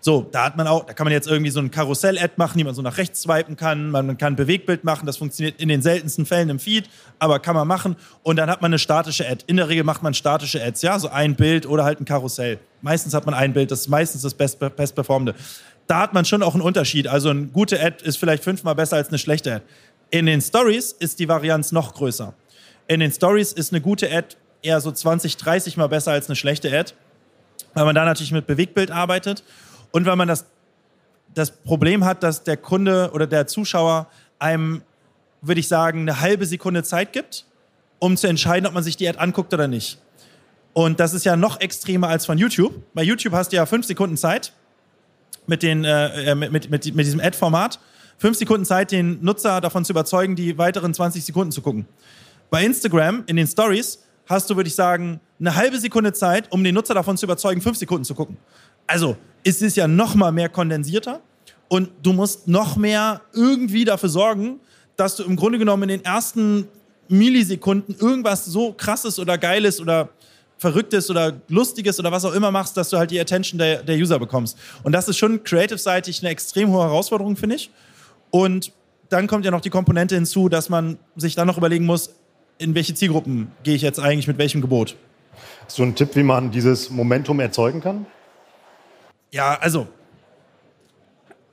So, 0.00 0.28
da 0.30 0.44
hat 0.44 0.56
man 0.56 0.68
auch, 0.68 0.86
da 0.86 0.92
kann 0.92 1.04
man 1.04 1.12
jetzt 1.12 1.26
irgendwie 1.26 1.50
so 1.50 1.58
ein 1.58 1.72
Karussell-Ad 1.72 2.34
machen, 2.36 2.56
die 2.56 2.64
man 2.64 2.74
so 2.74 2.82
nach 2.82 2.98
rechts 2.98 3.22
swipen 3.22 3.56
kann. 3.56 3.90
Man 3.90 4.16
kann 4.16 4.34
ein 4.34 4.36
Bewegtbild 4.36 4.84
machen, 4.84 5.06
das 5.06 5.16
funktioniert 5.16 5.60
in 5.60 5.68
den 5.68 5.82
seltensten 5.82 6.24
Fällen 6.24 6.50
im 6.50 6.60
Feed, 6.60 6.88
aber 7.18 7.40
kann 7.40 7.56
man 7.56 7.66
machen. 7.66 7.96
Und 8.22 8.36
dann 8.36 8.48
hat 8.48 8.62
man 8.62 8.70
eine 8.70 8.78
statische 8.78 9.28
Ad. 9.28 9.44
In 9.48 9.56
der 9.56 9.68
Regel 9.68 9.82
macht 9.82 10.02
man 10.02 10.14
statische 10.14 10.62
Ads, 10.62 10.82
ja, 10.82 10.98
so 10.98 11.08
ein 11.08 11.34
Bild 11.34 11.66
oder 11.66 11.84
halt 11.84 12.00
ein 12.00 12.04
Karussell. 12.04 12.60
Meistens 12.80 13.12
hat 13.12 13.26
man 13.26 13.34
ein 13.34 13.52
Bild, 13.52 13.72
das 13.72 13.80
ist 13.80 13.88
meistens 13.88 14.22
das 14.22 14.34
best, 14.34 14.60
bestperformende. 14.76 15.34
Da 15.88 16.00
hat 16.00 16.14
man 16.14 16.24
schon 16.24 16.42
auch 16.42 16.54
einen 16.54 16.62
Unterschied. 16.62 17.08
Also 17.08 17.30
eine 17.30 17.46
gute 17.46 17.82
Ad 17.82 18.04
ist 18.04 18.18
vielleicht 18.18 18.44
fünfmal 18.44 18.76
besser 18.76 18.96
als 18.96 19.08
eine 19.08 19.18
schlechte 19.18 19.52
Ad. 19.52 19.64
In 20.10 20.26
den 20.26 20.40
Stories 20.40 20.92
ist 20.92 21.18
die 21.18 21.28
Varianz 21.28 21.72
noch 21.72 21.94
größer. 21.94 22.34
In 22.86 23.00
den 23.00 23.10
Stories 23.10 23.52
ist 23.52 23.72
eine 23.72 23.80
gute 23.80 24.10
Ad 24.12 24.36
eher 24.62 24.80
so 24.80 24.92
20, 24.92 25.36
30 25.36 25.76
mal 25.76 25.88
besser 25.88 26.12
als 26.12 26.28
eine 26.28 26.36
schlechte 26.36 26.68
Ad, 26.72 26.92
weil 27.74 27.84
man 27.84 27.94
da 27.94 28.04
natürlich 28.04 28.32
mit 28.32 28.46
Bewegtbild 28.46 28.90
arbeitet 28.90 29.42
und 29.92 30.06
weil 30.06 30.16
man 30.16 30.28
das, 30.28 30.46
das 31.34 31.50
Problem 31.50 32.04
hat, 32.04 32.22
dass 32.22 32.44
der 32.44 32.56
Kunde 32.56 33.10
oder 33.12 33.26
der 33.26 33.46
Zuschauer 33.46 34.08
einem, 34.38 34.82
würde 35.40 35.60
ich 35.60 35.68
sagen, 35.68 36.00
eine 36.00 36.20
halbe 36.20 36.46
Sekunde 36.46 36.82
Zeit 36.82 37.12
gibt, 37.12 37.44
um 37.98 38.16
zu 38.16 38.26
entscheiden, 38.26 38.66
ob 38.66 38.74
man 38.74 38.82
sich 38.82 38.96
die 38.96 39.08
Ad 39.08 39.18
anguckt 39.18 39.52
oder 39.52 39.68
nicht. 39.68 39.98
Und 40.72 41.00
das 41.00 41.14
ist 41.14 41.24
ja 41.24 41.36
noch 41.36 41.60
extremer 41.60 42.08
als 42.08 42.26
von 42.26 42.38
YouTube. 42.38 42.72
Bei 42.94 43.02
YouTube 43.02 43.32
hast 43.32 43.52
du 43.52 43.56
ja 43.56 43.66
fünf 43.66 43.86
Sekunden 43.86 44.16
Zeit 44.16 44.52
mit, 45.46 45.62
den, 45.62 45.84
äh, 45.84 46.34
mit, 46.34 46.52
mit, 46.52 46.70
mit, 46.70 46.94
mit 46.94 47.06
diesem 47.06 47.20
Ad-Format. 47.20 47.80
Fünf 48.18 48.36
Sekunden 48.36 48.64
Zeit, 48.64 48.92
den 48.92 49.22
Nutzer 49.22 49.60
davon 49.60 49.84
zu 49.84 49.92
überzeugen, 49.92 50.36
die 50.36 50.58
weiteren 50.58 50.92
20 50.92 51.24
Sekunden 51.24 51.52
zu 51.52 51.62
gucken. 51.62 51.86
Bei 52.50 52.64
Instagram 52.64 53.24
in 53.26 53.36
den 53.36 53.46
Stories 53.46 54.04
hast 54.26 54.50
du, 54.50 54.56
würde 54.56 54.68
ich 54.68 54.74
sagen, 54.74 55.20
eine 55.40 55.54
halbe 55.54 55.78
Sekunde 55.78 56.12
Zeit, 56.12 56.50
um 56.52 56.62
den 56.62 56.74
Nutzer 56.74 56.94
davon 56.94 57.16
zu 57.16 57.26
überzeugen, 57.26 57.60
fünf 57.60 57.78
Sekunden 57.78 58.04
zu 58.04 58.14
gucken. 58.14 58.36
Also 58.88 59.16
ist 59.44 59.62
es 59.62 59.76
ja 59.76 59.86
noch 59.86 60.16
mal 60.16 60.32
mehr 60.32 60.48
kondensierter 60.48 61.20
und 61.68 61.90
du 62.02 62.12
musst 62.12 62.48
noch 62.48 62.76
mehr 62.76 63.20
irgendwie 63.32 63.84
dafür 63.84 64.08
sorgen, 64.08 64.58
dass 64.96 65.14
du 65.14 65.22
im 65.22 65.36
Grunde 65.36 65.58
genommen 65.58 65.84
in 65.84 66.00
den 66.00 66.04
ersten 66.04 66.66
Millisekunden 67.08 67.94
irgendwas 67.98 68.44
so 68.46 68.72
krasses 68.72 69.18
oder 69.18 69.38
geiles 69.38 69.80
oder 69.80 70.08
Verrücktes 70.56 71.08
oder 71.08 71.40
Lustiges 71.48 72.00
oder 72.00 72.10
was 72.10 72.24
auch 72.24 72.34
immer 72.34 72.50
machst, 72.50 72.76
dass 72.76 72.90
du 72.90 72.98
halt 72.98 73.12
die 73.12 73.20
Attention 73.20 73.58
der, 73.58 73.82
der 73.82 73.96
User 73.96 74.18
bekommst. 74.18 74.58
Und 74.82 74.92
das 74.92 75.08
ist 75.08 75.16
schon 75.16 75.44
creative-seitig 75.44 76.20
eine 76.20 76.30
extrem 76.30 76.70
hohe 76.70 76.82
Herausforderung, 76.82 77.36
finde 77.36 77.56
ich. 77.56 77.70
Und 78.30 78.72
dann 79.08 79.28
kommt 79.28 79.44
ja 79.44 79.52
noch 79.52 79.60
die 79.60 79.70
Komponente 79.70 80.16
hinzu, 80.16 80.48
dass 80.48 80.68
man 80.68 80.98
sich 81.14 81.36
dann 81.36 81.46
noch 81.46 81.58
überlegen 81.58 81.86
muss, 81.86 82.14
in 82.58 82.74
welche 82.74 82.94
Zielgruppen 82.94 83.52
gehe 83.62 83.76
ich 83.76 83.82
jetzt 83.82 84.00
eigentlich 84.00 84.26
mit 84.26 84.38
welchem 84.38 84.60
Gebot. 84.60 84.96
Hast 85.64 85.78
du 85.78 85.84
einen 85.84 85.94
Tipp, 85.94 86.16
wie 86.16 86.24
man 86.24 86.50
dieses 86.50 86.90
Momentum 86.90 87.38
erzeugen 87.38 87.80
kann? 87.80 88.06
Ja, 89.30 89.58
also 89.60 89.88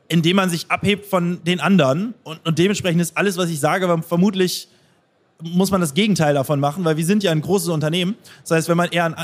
indem 0.07 0.35
man 0.35 0.49
sich 0.49 0.69
abhebt 0.69 1.05
von 1.05 1.43
den 1.43 1.59
anderen 1.59 2.13
und, 2.23 2.45
und 2.45 2.59
dementsprechend 2.59 3.01
ist 3.01 3.17
alles, 3.17 3.37
was 3.37 3.49
ich 3.49 3.59
sage, 3.59 4.01
vermutlich 4.03 4.69
muss 5.41 5.71
man 5.71 5.81
das 5.81 5.93
Gegenteil 5.93 6.33
davon 6.33 6.59
machen, 6.59 6.85
weil 6.85 6.97
wir 6.97 7.05
sind 7.05 7.23
ja 7.23 7.31
ein 7.31 7.41
großes 7.41 7.69
Unternehmen. 7.69 8.15
Das 8.41 8.51
heißt, 8.51 8.69
wenn 8.69 8.77
man 8.77 8.89
eher 8.89 9.05
ein 9.05 9.15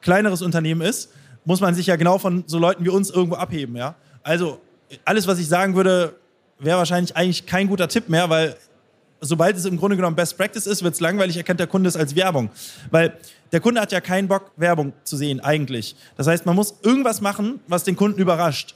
kleineres 0.00 0.42
Unternehmen 0.42 0.80
ist, 0.80 1.10
muss 1.44 1.60
man 1.60 1.74
sich 1.74 1.86
ja 1.86 1.96
genau 1.96 2.18
von 2.18 2.44
so 2.46 2.58
Leuten 2.58 2.84
wie 2.84 2.90
uns 2.90 3.10
irgendwo 3.10 3.36
abheben. 3.36 3.76
Ja? 3.76 3.94
Also 4.22 4.60
alles, 5.04 5.26
was 5.26 5.38
ich 5.38 5.48
sagen 5.48 5.74
würde, 5.74 6.14
wäre 6.58 6.78
wahrscheinlich 6.78 7.16
eigentlich 7.16 7.46
kein 7.46 7.68
guter 7.68 7.88
Tipp 7.88 8.08
mehr, 8.08 8.28
weil 8.28 8.56
sobald 9.20 9.56
es 9.56 9.64
im 9.64 9.78
Grunde 9.78 9.96
genommen 9.96 10.16
Best 10.16 10.36
Practice 10.36 10.66
ist, 10.66 10.82
wird 10.82 10.94
es 10.94 11.00
langweilig, 11.00 11.36
erkennt 11.36 11.60
der 11.60 11.66
Kunde 11.66 11.88
es 11.88 11.96
als 11.96 12.14
Werbung. 12.14 12.50
Weil 12.90 13.14
der 13.52 13.60
Kunde 13.60 13.80
hat 13.80 13.92
ja 13.92 14.00
keinen 14.00 14.28
Bock, 14.28 14.52
Werbung 14.56 14.92
zu 15.04 15.16
sehen, 15.16 15.40
eigentlich. 15.40 15.96
Das 16.16 16.26
heißt, 16.26 16.46
man 16.46 16.56
muss 16.56 16.74
irgendwas 16.82 17.20
machen, 17.20 17.60
was 17.66 17.84
den 17.84 17.96
Kunden 17.96 18.20
überrascht. 18.20 18.74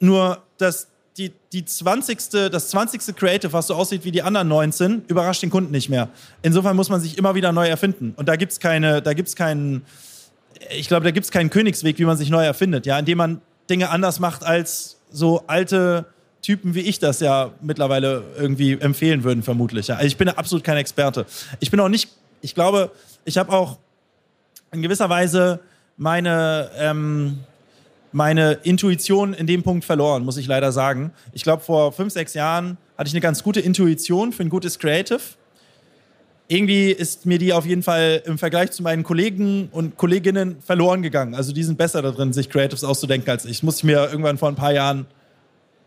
Nur 0.00 0.42
das, 0.58 0.88
die, 1.16 1.32
die 1.52 1.64
20. 1.64 2.50
das 2.50 2.70
20. 2.70 3.14
Creative, 3.16 3.52
was 3.52 3.66
so 3.66 3.74
aussieht 3.74 4.04
wie 4.04 4.10
die 4.10 4.22
anderen 4.22 4.48
19, 4.48 5.04
überrascht 5.08 5.42
den 5.42 5.50
Kunden 5.50 5.70
nicht 5.70 5.88
mehr. 5.88 6.08
Insofern 6.42 6.76
muss 6.76 6.88
man 6.88 7.00
sich 7.00 7.18
immer 7.18 7.34
wieder 7.34 7.52
neu 7.52 7.68
erfinden. 7.68 8.14
Und 8.16 8.28
da 8.28 8.36
gibt 8.36 8.52
es 8.52 8.60
keine, 8.60 9.02
da 9.02 9.12
gibt's 9.12 9.36
keinen, 9.36 9.84
ich 10.70 10.88
glaube, 10.88 11.04
da 11.04 11.10
gibt 11.10 11.24
es 11.24 11.30
keinen 11.30 11.50
Königsweg, 11.50 11.98
wie 11.98 12.04
man 12.04 12.16
sich 12.16 12.30
neu 12.30 12.44
erfindet, 12.44 12.86
ja, 12.86 12.98
indem 12.98 13.18
man 13.18 13.40
Dinge 13.68 13.90
anders 13.90 14.20
macht 14.20 14.44
als 14.44 14.98
so 15.10 15.44
alte 15.46 16.06
Typen 16.42 16.74
wie 16.74 16.80
ich 16.80 16.98
das 16.98 17.20
ja 17.20 17.52
mittlerweile 17.60 18.24
irgendwie 18.36 18.72
empfehlen 18.72 19.22
würden, 19.22 19.42
vermutlich. 19.42 19.92
Also 19.92 20.04
ich 20.04 20.16
bin 20.16 20.28
absolut 20.28 20.64
kein 20.64 20.76
Experte. 20.76 21.24
Ich 21.60 21.70
bin 21.70 21.78
auch 21.78 21.88
nicht, 21.88 22.10
ich 22.40 22.54
glaube, 22.54 22.90
ich 23.24 23.38
habe 23.38 23.52
auch 23.52 23.78
in 24.72 24.82
gewisser 24.82 25.08
Weise 25.08 25.60
meine, 25.96 26.70
ähm, 26.78 27.40
meine 28.12 28.52
Intuition 28.62 29.34
in 29.34 29.46
dem 29.46 29.62
Punkt 29.62 29.84
verloren, 29.84 30.24
muss 30.24 30.36
ich 30.36 30.46
leider 30.46 30.72
sagen. 30.72 31.12
Ich 31.32 31.42
glaube, 31.42 31.62
vor 31.62 31.92
fünf, 31.92 32.12
sechs 32.12 32.34
Jahren 32.34 32.78
hatte 32.96 33.08
ich 33.08 33.14
eine 33.14 33.20
ganz 33.20 33.42
gute 33.42 33.60
Intuition 33.60 34.32
für 34.32 34.42
ein 34.42 34.48
gutes 34.48 34.78
Creative. 34.78 35.20
Irgendwie 36.48 36.90
ist 36.90 37.24
mir 37.24 37.38
die 37.38 37.52
auf 37.52 37.64
jeden 37.64 37.82
Fall 37.82 38.22
im 38.26 38.36
Vergleich 38.36 38.72
zu 38.72 38.82
meinen 38.82 39.04
Kollegen 39.04 39.68
und 39.72 39.96
Kolleginnen 39.96 40.60
verloren 40.60 41.00
gegangen. 41.00 41.34
Also 41.34 41.52
die 41.52 41.62
sind 41.62 41.78
besser 41.78 42.02
da 42.02 42.10
drin, 42.10 42.32
sich 42.32 42.50
Creatives 42.50 42.84
auszudenken 42.84 43.30
als 43.30 43.44
ich. 43.44 43.58
Das 43.58 43.62
musste 43.62 43.80
ich 43.80 43.84
mir 43.84 44.10
irgendwann 44.10 44.38
vor 44.38 44.48
ein 44.48 44.54
paar 44.56 44.72
Jahren 44.72 45.06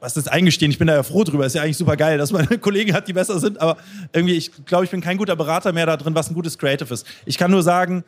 was 0.06 0.16
ist 0.18 0.32
eingestehen, 0.32 0.72
ich 0.72 0.78
bin 0.78 0.88
da 0.88 0.94
ja 0.94 1.04
froh 1.04 1.24
drüber. 1.24 1.46
Ist 1.46 1.56
ja 1.56 1.64
eigentlich 1.64 1.78
super 1.78 1.98
geil, 1.98 2.18
dass 2.18 2.32
man 2.32 2.48
Kollegen 2.62 2.94
hat, 2.94 3.08
die 3.08 3.14
besser 3.14 3.40
sind, 3.40 3.60
aber 3.60 3.78
irgendwie, 4.14 4.36
ich 4.36 4.52
glaube, 4.66 4.86
ich 4.86 4.92
bin 4.92 5.02
kein 5.02 5.18
guter 5.18 5.36
Berater 5.36 5.74
mehr 5.74 5.88
da 5.88 5.98
drin, 5.98 6.14
was 6.14 6.30
ein 6.30 6.36
gutes 6.36 6.58
Creative 6.58 6.94
ist. 6.94 7.08
Ich 7.26 7.38
kann 7.38 7.50
nur 7.50 7.64
sagen, 7.64 8.04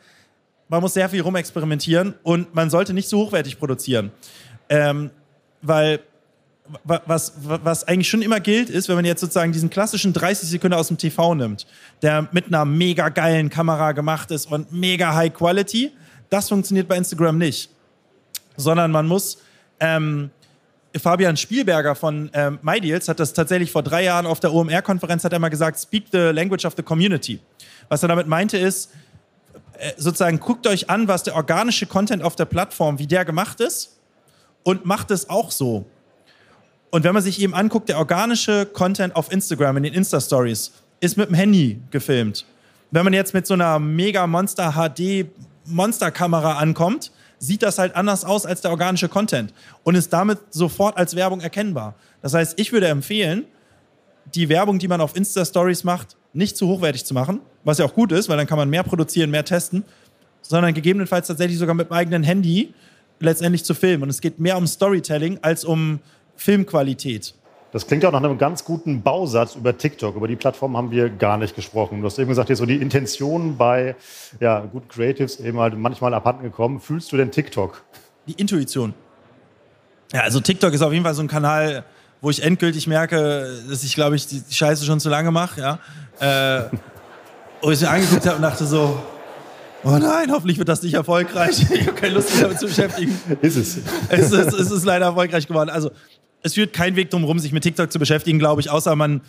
man 0.68 0.80
muss 0.80 0.94
sehr 0.94 1.08
viel 1.08 1.22
rumexperimentieren 1.22 2.14
und 2.22 2.54
man 2.54 2.70
sollte 2.70 2.94
nicht 2.94 3.08
so 3.08 3.18
hochwertig 3.26 3.58
produzieren. 3.58 4.12
Ähm, 4.68 5.10
weil 5.60 6.00
was, 6.84 7.32
was 7.42 7.88
eigentlich 7.88 8.10
schon 8.10 8.22
immer 8.22 8.40
gilt, 8.40 8.68
ist, 8.68 8.88
wenn 8.88 8.96
man 8.96 9.06
jetzt 9.06 9.22
sozusagen 9.22 9.52
diesen 9.52 9.70
klassischen 9.70 10.12
30 10.12 10.50
Sekunden 10.50 10.74
aus 10.74 10.88
dem 10.88 10.98
TV 10.98 11.34
nimmt, 11.34 11.66
der 12.02 12.28
mit 12.30 12.46
einer 12.46 12.64
mega 12.66 13.08
geilen 13.08 13.48
Kamera 13.48 13.92
gemacht 13.92 14.30
ist 14.30 14.52
und 14.52 14.70
mega 14.70 15.14
High 15.14 15.32
Quality, 15.32 15.90
das 16.30 16.48
funktioniert 16.50 16.86
bei 16.86 16.96
Instagram 16.96 17.38
nicht. 17.38 17.70
Sondern 18.56 18.90
man 18.90 19.06
muss 19.06 19.38
ähm, 19.80 20.30
Fabian 20.98 21.36
Spielberger 21.36 21.94
von 21.94 22.30
ähm, 22.32 22.58
MyDeals 22.62 23.08
hat 23.08 23.20
das 23.20 23.32
tatsächlich 23.32 23.70
vor 23.70 23.82
drei 23.82 24.04
Jahren 24.04 24.26
auf 24.26 24.40
der 24.40 24.52
OMR-Konferenz 24.52 25.24
hat 25.24 25.32
er 25.32 25.38
mal 25.38 25.48
gesagt, 25.48 25.78
speak 25.78 26.04
the 26.12 26.30
language 26.32 26.64
of 26.64 26.74
the 26.76 26.82
community. 26.82 27.40
Was 27.88 28.02
er 28.02 28.08
damit 28.08 28.26
meinte 28.26 28.58
ist, 28.58 28.90
äh, 29.78 29.92
sozusagen 29.96 30.40
guckt 30.40 30.66
euch 30.66 30.90
an, 30.90 31.08
was 31.08 31.22
der 31.22 31.34
organische 31.34 31.86
Content 31.86 32.22
auf 32.22 32.36
der 32.36 32.44
Plattform, 32.44 32.98
wie 32.98 33.06
der 33.06 33.24
gemacht 33.24 33.60
ist 33.60 33.98
und 34.62 34.84
macht 34.84 35.10
es 35.10 35.28
auch 35.30 35.50
so. 35.50 35.86
Und 36.90 37.04
wenn 37.04 37.12
man 37.14 37.22
sich 37.22 37.40
eben 37.40 37.54
anguckt, 37.54 37.88
der 37.88 37.98
organische 37.98 38.66
Content 38.66 39.14
auf 39.14 39.30
Instagram, 39.30 39.76
in 39.76 39.82
den 39.82 39.94
Insta-Stories, 39.94 40.72
ist 41.00 41.16
mit 41.16 41.28
dem 41.28 41.34
Handy 41.34 41.80
gefilmt. 41.90 42.46
Wenn 42.90 43.04
man 43.04 43.12
jetzt 43.12 43.34
mit 43.34 43.46
so 43.46 43.54
einer 43.54 43.78
mega 43.78 44.26
Monster 44.26 44.72
HD 44.72 45.26
Monsterkamera 45.66 46.58
ankommt, 46.58 47.12
sieht 47.38 47.62
das 47.62 47.78
halt 47.78 47.94
anders 47.94 48.24
aus 48.24 48.46
als 48.46 48.60
der 48.60 48.70
organische 48.70 49.08
Content 49.08 49.52
und 49.84 49.94
ist 49.94 50.12
damit 50.12 50.38
sofort 50.50 50.96
als 50.96 51.14
Werbung 51.16 51.40
erkennbar. 51.40 51.94
Das 52.22 52.34
heißt, 52.34 52.58
ich 52.58 52.72
würde 52.72 52.88
empfehlen, 52.88 53.44
die 54.34 54.48
Werbung, 54.48 54.78
die 54.78 54.88
man 54.88 55.00
auf 55.00 55.16
Insta-Stories 55.16 55.84
macht, 55.84 56.16
nicht 56.32 56.56
zu 56.56 56.66
hochwertig 56.68 57.04
zu 57.04 57.14
machen, 57.14 57.40
was 57.64 57.78
ja 57.78 57.84
auch 57.84 57.94
gut 57.94 58.12
ist, 58.12 58.28
weil 58.28 58.36
dann 58.36 58.46
kann 58.46 58.58
man 58.58 58.68
mehr 58.68 58.82
produzieren, 58.82 59.30
mehr 59.30 59.44
testen, 59.44 59.84
sondern 60.42 60.74
gegebenenfalls 60.74 61.26
tatsächlich 61.26 61.58
sogar 61.58 61.74
mit 61.74 61.88
dem 61.88 61.92
eigenen 61.92 62.22
Handy 62.22 62.74
letztendlich 63.20 63.64
zu 63.64 63.74
filmen. 63.74 64.04
Und 64.04 64.10
es 64.10 64.20
geht 64.20 64.38
mehr 64.38 64.56
um 64.56 64.66
Storytelling 64.66 65.38
als 65.42 65.64
um 65.64 66.00
Filmqualität. 66.36 67.34
Das 67.70 67.86
klingt 67.86 68.04
auch 68.06 68.12
nach 68.12 68.22
einem 68.22 68.38
ganz 68.38 68.64
guten 68.64 69.02
Bausatz 69.02 69.54
über 69.54 69.76
TikTok. 69.76 70.16
Über 70.16 70.26
die 70.26 70.36
Plattform 70.36 70.76
haben 70.76 70.90
wir 70.90 71.10
gar 71.10 71.36
nicht 71.36 71.54
gesprochen. 71.54 72.00
Du 72.00 72.06
hast 72.06 72.18
eben 72.18 72.28
gesagt, 72.28 72.48
hier 72.48 72.56
so 72.56 72.64
die 72.64 72.76
Intention 72.76 73.58
bei 73.58 73.94
ja, 74.40 74.60
guten 74.60 74.88
Creatives 74.88 75.38
eben 75.38 75.58
halt 75.58 75.76
manchmal 75.76 76.14
abhanden 76.14 76.44
gekommen. 76.44 76.80
Fühlst 76.80 77.12
du 77.12 77.18
denn 77.18 77.30
TikTok? 77.30 77.82
Die 78.26 78.32
Intuition. 78.32 78.94
Ja, 80.12 80.22
also 80.22 80.40
TikTok 80.40 80.72
ist 80.72 80.80
auf 80.80 80.92
jeden 80.92 81.04
Fall 81.04 81.12
so 81.12 81.22
ein 81.22 81.28
Kanal, 81.28 81.84
wo 82.22 82.30
ich 82.30 82.42
endgültig 82.42 82.86
merke, 82.86 83.62
dass 83.68 83.84
ich, 83.84 83.94
glaube 83.94 84.16
ich, 84.16 84.26
die 84.26 84.42
Scheiße 84.48 84.86
schon 84.86 84.98
zu 84.98 85.10
lange 85.10 85.30
mache. 85.30 85.60
Ja? 85.60 85.78
Äh, 86.20 86.70
wo 87.60 87.70
ich 87.70 87.82
mir 87.82 87.90
angeguckt 87.90 88.24
habe 88.24 88.36
und 88.36 88.42
dachte 88.42 88.64
so, 88.64 88.98
Oh 89.84 89.96
nein, 89.96 90.32
hoffentlich 90.32 90.58
wird 90.58 90.68
das 90.68 90.82
nicht 90.82 90.94
erfolgreich. 90.94 91.64
Ich 91.70 91.86
habe 91.86 91.92
keine 91.92 92.14
Lust, 92.14 92.30
mich 92.30 92.40
damit 92.40 92.58
zu 92.58 92.66
beschäftigen. 92.66 93.18
Ist 93.42 93.56
es. 93.56 93.78
Es 94.08 94.32
ist, 94.32 94.52
es 94.54 94.70
ist 94.70 94.84
leider 94.84 95.06
erfolgreich 95.06 95.46
geworden. 95.46 95.70
Also 95.70 95.90
es 96.42 96.54
führt 96.54 96.72
kein 96.72 96.96
Weg 96.96 97.10
drum 97.10 97.24
rum, 97.24 97.38
sich 97.38 97.52
mit 97.52 97.62
TikTok 97.62 97.90
zu 97.90 97.98
beschäftigen, 97.98 98.38
glaube 98.38 98.60
ich, 98.60 98.70
außer 98.70 98.94
man 98.96 99.20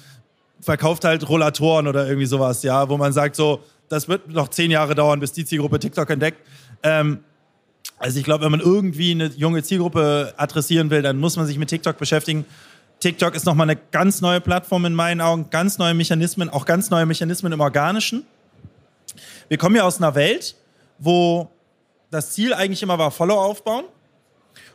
verkauft 0.61 1.05
halt 1.05 1.27
Rollatoren 1.27 1.87
oder 1.87 2.05
irgendwie 2.05 2.25
sowas, 2.25 2.63
ja, 2.63 2.89
wo 2.89 2.97
man 2.97 3.13
sagt 3.13 3.35
so, 3.35 3.63
das 3.87 4.07
wird 4.07 4.29
noch 4.29 4.49
zehn 4.49 4.71
Jahre 4.71 4.93
dauern, 4.93 5.19
bis 5.19 5.31
die 5.31 5.45
Zielgruppe 5.45 5.79
TikTok 5.79 6.09
entdeckt. 6.09 6.37
Ähm, 6.83 7.19
Also 7.97 8.19
ich 8.19 8.23
glaube, 8.23 8.45
wenn 8.45 8.51
man 8.51 8.61
irgendwie 8.61 9.11
eine 9.11 9.27
junge 9.27 9.61
Zielgruppe 9.63 10.33
adressieren 10.37 10.89
will, 10.89 11.01
dann 11.01 11.17
muss 11.17 11.35
man 11.35 11.45
sich 11.45 11.57
mit 11.57 11.69
TikTok 11.69 11.97
beschäftigen. 11.97 12.45
TikTok 12.99 13.35
ist 13.35 13.45
nochmal 13.45 13.69
eine 13.69 13.79
ganz 13.91 14.21
neue 14.21 14.41
Plattform 14.41 14.85
in 14.85 14.93
meinen 14.93 15.21
Augen, 15.21 15.49
ganz 15.49 15.77
neue 15.77 15.93
Mechanismen, 15.93 16.49
auch 16.49 16.65
ganz 16.65 16.89
neue 16.89 17.05
Mechanismen 17.05 17.51
im 17.51 17.59
Organischen. 17.59 18.25
Wir 19.47 19.57
kommen 19.57 19.75
ja 19.75 19.83
aus 19.83 19.97
einer 19.97 20.15
Welt, 20.15 20.55
wo 20.97 21.49
das 22.11 22.31
Ziel 22.31 22.53
eigentlich 22.53 22.83
immer 22.83 22.97
war, 22.97 23.11
Follower 23.11 23.43
aufbauen 23.43 23.85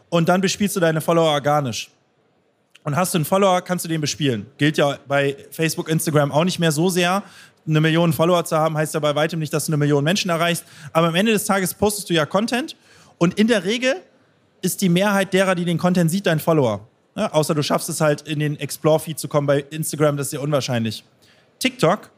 und 0.08 0.28
dann 0.28 0.40
bespielst 0.40 0.76
du 0.76 0.80
deine 0.80 1.00
Follower 1.00 1.30
organisch. 1.30 1.90
Und 2.84 2.96
hast 2.96 3.14
du 3.14 3.18
einen 3.18 3.24
Follower, 3.24 3.62
kannst 3.62 3.84
du 3.84 3.88
den 3.88 4.00
bespielen. 4.00 4.46
Gilt 4.58 4.76
ja 4.76 4.98
bei 5.08 5.36
Facebook, 5.50 5.88
Instagram 5.88 6.30
auch 6.30 6.44
nicht 6.44 6.58
mehr 6.58 6.70
so 6.70 6.90
sehr. 6.90 7.22
Eine 7.66 7.80
Million 7.80 8.12
Follower 8.12 8.44
zu 8.44 8.58
haben, 8.58 8.76
heißt 8.76 8.92
ja 8.92 9.00
bei 9.00 9.14
weitem 9.14 9.40
nicht, 9.40 9.52
dass 9.52 9.66
du 9.66 9.72
eine 9.72 9.78
Million 9.78 10.04
Menschen 10.04 10.30
erreichst. 10.30 10.64
Aber 10.92 11.08
am 11.08 11.14
Ende 11.14 11.32
des 11.32 11.46
Tages 11.46 11.72
postest 11.72 12.10
du 12.10 12.14
ja 12.14 12.26
Content 12.26 12.76
und 13.16 13.34
in 13.38 13.48
der 13.48 13.64
Regel 13.64 13.96
ist 14.60 14.82
die 14.82 14.90
Mehrheit 14.90 15.32
derer, 15.32 15.54
die 15.54 15.64
den 15.64 15.78
Content 15.78 16.10
sieht, 16.10 16.26
dein 16.26 16.40
Follower. 16.40 16.86
Ja, 17.16 17.32
außer 17.32 17.54
du 17.54 17.62
schaffst 17.62 17.88
es 17.88 18.00
halt, 18.00 18.22
in 18.22 18.38
den 18.38 18.58
Explore-Feed 18.58 19.18
zu 19.18 19.28
kommen 19.28 19.46
bei 19.46 19.60
Instagram, 19.70 20.16
das 20.16 20.28
ist 20.28 20.32
ja 20.34 20.40
unwahrscheinlich. 20.40 21.04
TikTok 21.58 22.10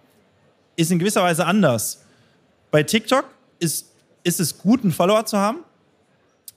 ist 0.74 0.90
in 0.90 0.98
gewisser 0.98 1.22
Weise 1.22 1.46
anders. 1.46 2.04
Bei 2.70 2.82
TikTok 2.82 3.26
ist, 3.58 3.92
ist 4.24 4.40
es 4.40 4.58
gut, 4.58 4.82
einen 4.82 4.92
Follower 4.92 5.24
zu 5.26 5.38
haben, 5.38 5.58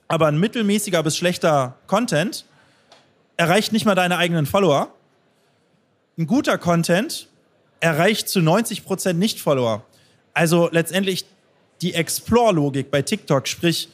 aber 0.08 0.28
ein 0.28 0.40
mittelmäßiger 0.40 1.04
bis 1.04 1.18
schlechter 1.18 1.76
Content 1.88 2.46
erreicht 3.40 3.72
nicht 3.72 3.86
mal 3.86 3.96
deine 3.96 4.18
eigenen 4.18 4.46
Follower. 4.46 4.94
Ein 6.18 6.28
guter 6.28 6.58
Content 6.58 7.30
erreicht 7.80 8.28
zu 8.28 8.40
90% 8.40 9.14
Nicht-Follower. 9.14 9.86
Also 10.34 10.68
letztendlich 10.74 11.26
die 11.82 11.94
Explore-Logik 11.94 12.92
bei 12.92 13.02
TikTok, 13.02 13.48
sprich, 13.48 13.88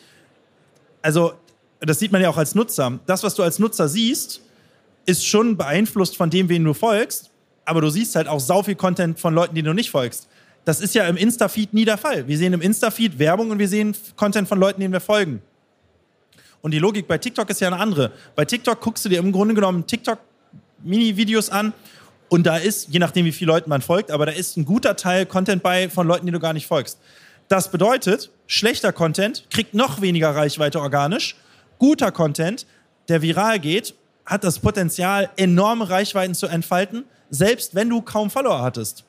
also 1.03 1.33
das 1.79 1.99
sieht 1.99 2.11
man 2.11 2.23
ja 2.23 2.29
auch 2.29 2.37
als 2.37 2.55
Nutzer. 2.55 2.99
Das, 3.05 3.21
was 3.21 3.35
du 3.35 3.43
als 3.43 3.59
Nutzer 3.59 3.87
siehst, 3.87 4.41
ist 5.05 5.27
schon 5.27 5.55
beeinflusst 5.57 6.17
von 6.17 6.31
dem, 6.31 6.49
wen 6.49 6.63
du 6.63 6.73
folgst, 6.73 7.29
aber 7.65 7.81
du 7.81 7.91
siehst 7.91 8.15
halt 8.15 8.27
auch 8.27 8.39
sau 8.39 8.63
viel 8.63 8.73
Content 8.73 9.19
von 9.19 9.35
Leuten, 9.35 9.53
die 9.53 9.61
du 9.61 9.73
nicht 9.73 9.91
folgst. 9.91 10.27
Das 10.63 10.81
ist 10.81 10.95
ja 10.95 11.05
im 11.07 11.17
Insta-Feed 11.17 11.71
nie 11.71 11.85
der 11.85 11.99
Fall. 11.99 12.27
Wir 12.27 12.39
sehen 12.39 12.53
im 12.53 12.61
Insta-Feed 12.61 13.19
Werbung 13.19 13.51
und 13.51 13.59
wir 13.59 13.67
sehen 13.67 13.95
Content 14.15 14.47
von 14.47 14.59
Leuten, 14.59 14.81
denen 14.81 14.93
wir 14.93 15.01
folgen. 15.01 15.43
Und 16.65 16.71
die 16.71 16.79
Logik 16.79 17.07
bei 17.07 17.19
TikTok 17.19 17.47
ist 17.51 17.61
ja 17.61 17.67
eine 17.67 17.77
andere. 17.77 18.11
Bei 18.35 18.43
TikTok 18.43 18.81
guckst 18.81 19.05
du 19.05 19.09
dir 19.09 19.19
im 19.19 19.31
Grunde 19.31 19.53
genommen 19.53 19.85
TikTok-Mini-Videos 19.85 21.51
an 21.51 21.73
und 22.27 22.47
da 22.47 22.57
ist, 22.57 22.87
je 22.89 22.97
nachdem 22.97 23.25
wie 23.25 23.31
viele 23.33 23.51
Leuten 23.51 23.69
man 23.69 23.83
folgt, 23.83 24.09
aber 24.09 24.25
da 24.25 24.31
ist 24.31 24.57
ein 24.57 24.65
guter 24.65 24.95
Teil 24.95 25.27
Content 25.27 25.61
bei 25.61 25.91
von 25.91 26.07
Leuten, 26.07 26.25
die 26.25 26.31
du 26.31 26.39
gar 26.39 26.53
nicht 26.53 26.65
folgst. 26.65 26.97
Das 27.49 27.69
bedeutet, 27.69 28.31
schlechter 28.47 28.91
Content 28.91 29.45
kriegt 29.51 29.75
noch 29.75 30.01
weniger 30.01 30.35
Reichweite 30.35 30.81
organisch 30.81 31.35
guter 31.77 32.11
Content, 32.11 32.65
der 33.09 33.21
viral 33.21 33.59
geht, 33.59 33.93
hat 34.25 34.43
das 34.43 34.57
Potenzial, 34.57 35.29
enorme 35.37 35.87
Reichweiten 35.87 36.33
zu 36.33 36.47
entfalten, 36.47 37.03
selbst 37.29 37.75
wenn 37.75 37.91
du 37.91 38.01
kaum 38.01 38.31
Follower 38.31 38.63
hattest. 38.63 39.03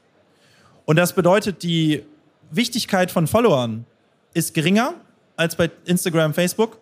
Und 0.84 0.96
das 0.96 1.14
bedeutet, 1.14 1.62
die 1.62 2.04
Wichtigkeit 2.50 3.10
von 3.10 3.26
Followern 3.26 3.86
ist 4.34 4.52
geringer 4.52 4.92
als 5.36 5.56
bei 5.56 5.70
Instagram, 5.86 6.34
Facebook. 6.34 6.80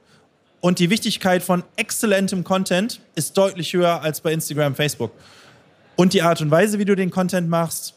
Und 0.65 0.79
die 0.79 0.89
Wichtigkeit 0.89 1.43
von 1.43 1.63
exzellentem 1.77 2.43
Content 2.43 2.99
ist 3.17 3.37
deutlich 3.37 3.75
höher 3.75 4.01
als 4.01 4.23
bei 4.23 4.33
Instagram, 4.33 4.75
Facebook. 4.75 5.13
Und 5.95 6.15
die 6.15 6.23
Art 6.23 6.41
und 6.41 6.51
Weise, 6.51 6.79
wie 6.79 6.87
du 6.87 6.97
den 6.97 7.11
Content 7.11 7.51
machst, 7.51 7.93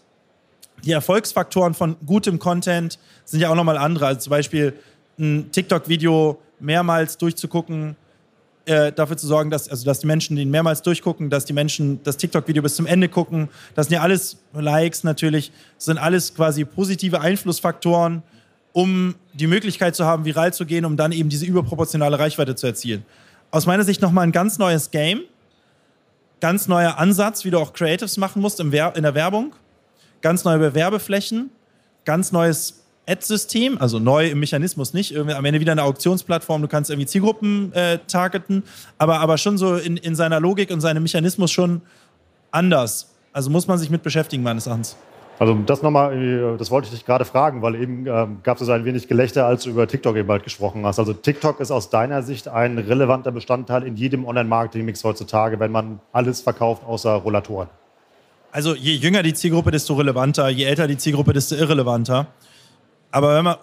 die 0.83 0.91
Erfolgsfaktoren 0.91 1.73
von 1.73 1.95
gutem 2.05 2.39
Content 2.39 2.99
sind 3.23 3.39
ja 3.39 3.49
auch 3.49 3.55
nochmal 3.55 3.77
andere. 3.77 4.07
Also 4.07 4.19
zum 4.19 4.31
Beispiel 4.31 4.73
ein 5.17 5.49
TikTok-Video 5.49 6.41
mehrmals 6.59 7.17
durchzugucken, 7.17 7.95
äh, 8.65 8.91
dafür 8.91 9.15
zu 9.15 9.27
sorgen, 9.27 9.49
dass, 9.49 9.69
also, 9.69 9.85
dass 9.85 10.01
die 10.01 10.07
Menschen 10.07 10.35
den 10.35 10.51
mehrmals 10.51 10.81
durchgucken, 10.81 11.29
dass 11.29 11.45
die 11.45 11.53
Menschen 11.53 12.03
das 12.03 12.17
TikTok-Video 12.17 12.61
bis 12.61 12.75
zum 12.75 12.85
Ende 12.85 13.07
gucken. 13.07 13.47
Das 13.75 13.87
sind 13.87 13.93
ja 13.93 14.01
alles 14.01 14.39
Likes 14.51 15.05
natürlich, 15.05 15.53
sind 15.77 15.99
alles 15.99 16.35
quasi 16.35 16.65
positive 16.65 17.21
Einflussfaktoren, 17.21 18.23
um 18.77 19.15
die 19.33 19.47
Möglichkeit 19.47 19.95
zu 19.95 20.05
haben, 20.05 20.23
viral 20.23 20.53
zu 20.53 20.63
gehen, 20.63 20.85
um 20.85 20.97
dann 20.97 21.11
eben 21.11 21.29
diese 21.29 21.47
überproportionale 21.47 22.19
Reichweite 22.19 22.53
zu 22.53 22.67
erzielen. 22.67 23.03
Aus 23.49 23.65
meiner 23.65 23.83
Sicht 23.83 24.03
nochmal 24.03 24.23
ein 24.23 24.31
ganz 24.31 24.59
neues 24.59 24.91
Game, 24.91 25.21
ganz 26.41 26.67
neuer 26.67 26.99
Ansatz, 26.99 27.43
wie 27.43 27.49
du 27.49 27.57
auch 27.57 27.73
Creatives 27.73 28.17
machen 28.17 28.39
musst 28.39 28.59
in 28.59 28.69
der 28.69 29.15
Werbung, 29.15 29.55
ganz 30.21 30.43
neue 30.43 30.59
Bewerbeflächen, 30.59 31.49
ganz 32.05 32.31
neues 32.31 32.83
Ad-System, 33.07 33.79
also 33.81 33.97
neu 33.97 34.27
im 34.27 34.41
Mechanismus 34.41 34.93
nicht, 34.93 35.11
irgendwie 35.11 35.33
am 35.33 35.43
Ende 35.43 35.59
wieder 35.59 35.71
eine 35.71 35.81
Auktionsplattform, 35.81 36.61
du 36.61 36.67
kannst 36.67 36.91
irgendwie 36.91 37.07
Zielgruppen 37.07 37.73
äh, 37.73 37.97
targeten, 38.05 38.61
aber, 38.99 39.21
aber 39.21 39.39
schon 39.39 39.57
so 39.57 39.77
in, 39.77 39.97
in 39.97 40.13
seiner 40.13 40.39
Logik 40.39 40.69
und 40.69 40.81
seinem 40.81 41.01
Mechanismus 41.01 41.49
schon 41.49 41.81
anders. 42.51 43.09
Also 43.33 43.49
muss 43.49 43.65
man 43.65 43.79
sich 43.79 43.89
mit 43.89 44.03
beschäftigen, 44.03 44.43
meines 44.43 44.67
Erachtens. 44.67 44.95
Also 45.39 45.53
das 45.53 45.83
nochmal, 45.83 46.57
das 46.57 46.71
wollte 46.71 46.87
ich 46.87 46.93
dich 46.93 47.05
gerade 47.05 47.23
fragen, 47.23 47.61
weil 47.61 47.75
eben 47.75 48.07
ähm, 48.07 48.39
gab 48.41 48.59
es 48.59 48.65
so 48.65 48.71
ein 48.71 48.85
wenig 48.85 49.07
Gelächter, 49.07 49.45
als 49.45 49.63
du 49.63 49.69
über 49.69 49.87
TikTok 49.87 50.15
eben 50.15 50.27
bald 50.27 50.43
gesprochen 50.43 50.83
hast. 50.85 50.97
Also 50.97 51.13
TikTok 51.13 51.59
ist 51.59 51.69
aus 51.69 51.91
deiner 51.91 52.23
Sicht 52.23 52.47
ein 52.47 52.79
relevanter 52.79 53.31
Bestandteil 53.31 53.83
in 53.83 53.95
jedem 53.95 54.25
Online-Marketing-Mix 54.25 55.03
heutzutage, 55.03 55.59
wenn 55.59 55.71
man 55.71 55.99
alles 56.11 56.41
verkauft 56.41 56.83
außer 56.85 57.11
Rollatoren. 57.11 57.69
Also 58.51 58.73
je 58.73 58.93
jünger 58.95 59.21
die 59.21 59.35
Zielgruppe, 59.35 59.69
desto 59.69 59.93
relevanter, 59.93 60.49
je 60.49 60.63
älter 60.63 60.87
die 60.87 60.97
Zielgruppe, 60.97 61.33
desto 61.33 61.55
irrelevanter. 61.55 62.27
Aber 63.11 63.35
wenn 63.35 63.43
man, 63.43 63.57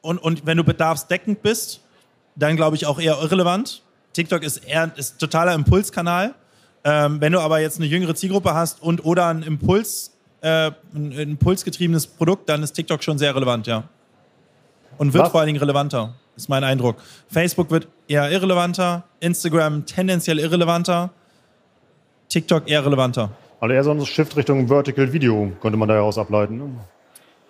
und, 0.00 0.18
und 0.18 0.46
wenn 0.46 0.56
du 0.56 0.64
bedarfsdeckend 0.64 1.42
bist, 1.42 1.80
dann 2.36 2.56
glaube 2.56 2.76
ich 2.76 2.86
auch 2.86 2.98
eher 2.98 3.18
irrelevant. 3.20 3.82
TikTok 4.14 4.42
ist 4.42 4.58
eher 4.58 4.90
ist 4.96 5.18
totaler 5.18 5.52
Impulskanal. 5.54 6.34
Ähm, 6.84 7.20
wenn 7.20 7.32
du 7.32 7.40
aber 7.40 7.60
jetzt 7.60 7.78
eine 7.78 7.86
jüngere 7.86 8.14
Zielgruppe 8.14 8.54
hast 8.54 8.80
und 8.82 9.04
oder 9.04 9.26
ein 9.26 9.42
Impuls, 9.42 10.15
äh, 10.46 10.70
ein 10.94 11.12
impulsgetriebenes 11.12 12.06
Produkt, 12.06 12.48
dann 12.48 12.62
ist 12.62 12.72
TikTok 12.72 13.02
schon 13.02 13.18
sehr 13.18 13.34
relevant, 13.34 13.66
ja. 13.66 13.82
Und 14.96 15.12
wird 15.12 15.24
Was? 15.24 15.32
vor 15.32 15.40
allen 15.40 15.48
Dingen 15.48 15.58
relevanter, 15.58 16.14
ist 16.36 16.48
mein 16.48 16.62
Eindruck. 16.62 16.96
Facebook 17.28 17.70
wird 17.70 17.88
eher 18.06 18.30
irrelevanter, 18.30 19.02
Instagram 19.20 19.84
tendenziell 19.86 20.38
irrelevanter, 20.38 21.10
TikTok 22.28 22.68
eher 22.68 22.86
relevanter. 22.86 23.30
Also 23.60 23.74
eher 23.74 23.84
so 23.84 23.90
ein 23.90 24.06
Shift 24.06 24.36
Richtung 24.36 24.68
Vertical 24.68 25.12
Video 25.12 25.50
könnte 25.60 25.76
man 25.76 25.88
daraus 25.88 26.16
ableiten. 26.16 26.58
Ne? 26.58 26.70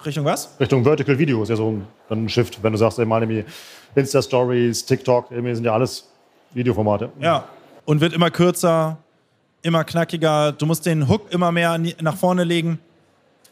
Richtung 0.05 0.25
was? 0.25 0.57
Richtung 0.59 0.83
Vertical 0.83 1.19
Video 1.19 1.43
ist 1.43 1.51
ja 1.51 1.57
so 1.57 1.73
ein, 1.73 1.87
ein 2.11 2.29
Shift, 2.29 2.63
wenn 2.63 2.73
du 2.73 2.79
sagst, 2.79 2.99
mal 2.99 3.23
irgendwie 3.23 3.45
Insta-Stories, 3.95 4.87
TikTok, 4.87 5.31
irgendwie 5.31 5.55
sind 5.55 5.65
ja 5.65 5.75
alles 5.75 6.09
Videoformate. 6.55 7.11
Ja, 7.21 7.45
und 7.85 8.01
wird 8.01 8.15
immer 8.15 8.31
kürzer, 8.31 8.99
immer 9.63 9.85
knackiger. 9.85 10.53
Du 10.53 10.65
musst 10.65 10.87
den 10.87 11.09
Hook 11.09 11.31
immer 11.31 11.53
mehr 11.53 11.79
nach 12.01 12.17
vorne 12.17 12.45
legen. 12.45 12.79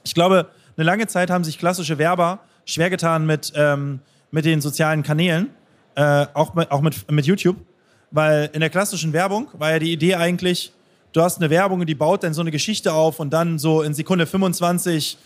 Ich 0.07 0.15
glaube, 0.15 0.49
eine 0.77 0.85
lange 0.85 1.07
Zeit 1.07 1.31
haben 1.31 1.45
sich 1.45 1.59
klassische 1.59 1.97
Werber 1.97 2.41
schwer 2.67 2.91
getan 2.91 3.25
mit, 3.25 3.53
ähm, 3.57 4.01
mit 4.31 4.45
den 4.45 4.61
sozialen 4.61 5.03
Kanälen, 5.03 5.49
äh, 5.95 6.27
auch, 6.35 6.55
mit, 6.55 6.71
auch 6.71 6.83
mit, 6.83 7.11
mit 7.11 7.25
YouTube, 7.25 7.57
weil 8.11 8.51
in 8.53 8.61
der 8.61 8.69
klassischen 8.69 9.15
Werbung 9.15 9.49
war 9.55 9.71
ja 9.71 9.79
die 9.79 9.93
Idee 9.93 10.17
eigentlich, 10.17 10.73
du 11.13 11.23
hast 11.23 11.39
eine 11.39 11.49
Werbung, 11.49 11.87
die 11.87 11.95
baut 11.95 12.23
dann 12.23 12.35
so 12.35 12.43
eine 12.43 12.51
Geschichte 12.51 12.93
auf 12.93 13.19
und 13.19 13.33
dann 13.33 13.59
so 13.59 13.81
in 13.81 13.95
Sekunde 13.95 14.27
25 14.27 15.17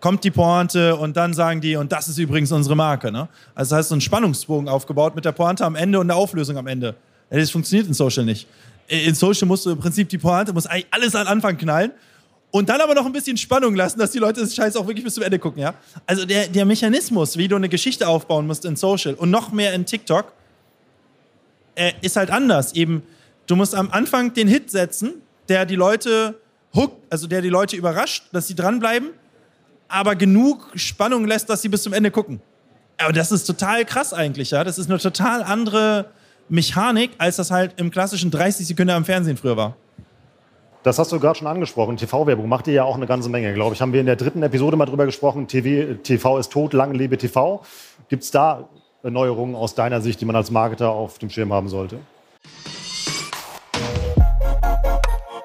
kommt 0.00 0.24
die 0.24 0.32
Pointe 0.32 0.96
und 0.96 1.16
dann 1.16 1.32
sagen 1.32 1.60
die, 1.60 1.76
und 1.76 1.92
das 1.92 2.08
ist 2.08 2.18
übrigens 2.18 2.50
unsere 2.50 2.74
Marke. 2.74 3.12
Ne? 3.12 3.28
Also 3.54 3.70
das 3.70 3.78
heißt, 3.78 3.88
so 3.90 3.94
ein 3.94 4.00
Spannungsbogen 4.00 4.68
aufgebaut 4.68 5.14
mit 5.14 5.24
der 5.24 5.32
Pointe 5.32 5.64
am 5.64 5.76
Ende 5.76 6.00
und 6.00 6.08
der 6.08 6.16
Auflösung 6.16 6.56
am 6.58 6.66
Ende. 6.66 6.96
Das 7.30 7.50
funktioniert 7.50 7.86
in 7.86 7.94
Social 7.94 8.24
nicht. 8.24 8.48
In 8.88 9.14
Social 9.14 9.46
musst 9.46 9.66
du 9.66 9.70
im 9.70 9.78
Prinzip 9.78 10.08
die 10.08 10.18
Pointe, 10.18 10.52
musst 10.52 10.68
eigentlich 10.68 10.86
alles 10.90 11.14
an 11.14 11.28
Anfang 11.28 11.56
knallen 11.56 11.92
und 12.56 12.68
dann 12.68 12.80
aber 12.80 12.94
noch 12.94 13.06
ein 13.06 13.12
bisschen 13.12 13.36
Spannung 13.36 13.74
lassen, 13.74 13.98
dass 13.98 14.10
die 14.10 14.18
Leute 14.18 14.40
das 14.40 14.54
Scheiß 14.54 14.76
auch 14.76 14.86
wirklich 14.86 15.04
bis 15.04 15.14
zum 15.14 15.22
Ende 15.22 15.38
gucken. 15.38 15.62
Ja? 15.62 15.74
Also 16.06 16.24
der, 16.24 16.48
der 16.48 16.64
Mechanismus, 16.64 17.36
wie 17.36 17.48
du 17.48 17.56
eine 17.56 17.68
Geschichte 17.68 18.08
aufbauen 18.08 18.46
musst 18.46 18.64
in 18.64 18.76
Social 18.76 19.14
und 19.14 19.30
noch 19.30 19.52
mehr 19.52 19.74
in 19.74 19.86
TikTok, 19.86 20.32
äh, 21.74 21.92
ist 22.02 22.16
halt 22.16 22.30
anders. 22.30 22.74
Eben, 22.74 23.02
du 23.46 23.56
musst 23.56 23.74
am 23.74 23.90
Anfang 23.90 24.34
den 24.34 24.48
Hit 24.48 24.70
setzen, 24.70 25.14
der 25.48 25.66
die 25.66 25.76
Leute 25.76 26.40
hookt, 26.74 26.96
also 27.10 27.26
der 27.26 27.42
die 27.42 27.48
Leute 27.48 27.76
überrascht, 27.76 28.24
dass 28.32 28.48
sie 28.48 28.54
dranbleiben 28.54 29.10
aber 29.88 30.16
genug 30.16 30.68
Spannung 30.74 31.26
lässt, 31.26 31.48
dass 31.48 31.62
sie 31.62 31.68
bis 31.68 31.82
zum 31.82 31.92
Ende 31.92 32.10
gucken. 32.10 32.40
Aber 32.98 33.12
das 33.12 33.30
ist 33.30 33.44
total 33.44 33.84
krass 33.84 34.12
eigentlich, 34.12 34.50
ja. 34.50 34.64
Das 34.64 34.78
ist 34.78 34.90
eine 34.90 34.98
total 34.98 35.42
andere 35.42 36.06
Mechanik, 36.48 37.10
als 37.18 37.36
das 37.36 37.50
halt 37.50 37.78
im 37.78 37.90
klassischen 37.90 38.30
30 38.30 38.66
Sekunden 38.66 38.90
am 38.90 39.04
Fernsehen 39.04 39.36
früher 39.36 39.56
war. 39.56 39.76
Das 40.86 41.00
hast 41.00 41.10
du 41.10 41.18
gerade 41.18 41.36
schon 41.36 41.48
angesprochen. 41.48 41.96
TV-Werbung 41.96 42.48
macht 42.48 42.68
ihr 42.68 42.74
ja 42.74 42.84
auch 42.84 42.94
eine 42.94 43.08
ganze 43.08 43.28
Menge, 43.28 43.52
glaube 43.54 43.74
ich. 43.74 43.80
Haben 43.80 43.92
wir 43.92 43.98
in 43.98 44.06
der 44.06 44.14
dritten 44.14 44.44
Episode 44.44 44.76
mal 44.76 44.86
drüber 44.86 45.04
gesprochen. 45.04 45.48
TV, 45.48 45.94
TV 45.94 46.38
ist 46.38 46.52
tot, 46.52 46.74
lange 46.74 46.96
lebe 46.96 47.18
TV. 47.18 47.60
Gibt 48.08 48.22
es 48.22 48.30
da 48.30 48.68
Neuerungen 49.02 49.56
aus 49.56 49.74
deiner 49.74 50.00
Sicht, 50.00 50.20
die 50.20 50.26
man 50.26 50.36
als 50.36 50.52
Marketer 50.52 50.90
auf 50.90 51.18
dem 51.18 51.28
Schirm 51.28 51.52
haben 51.52 51.68
sollte? 51.68 51.98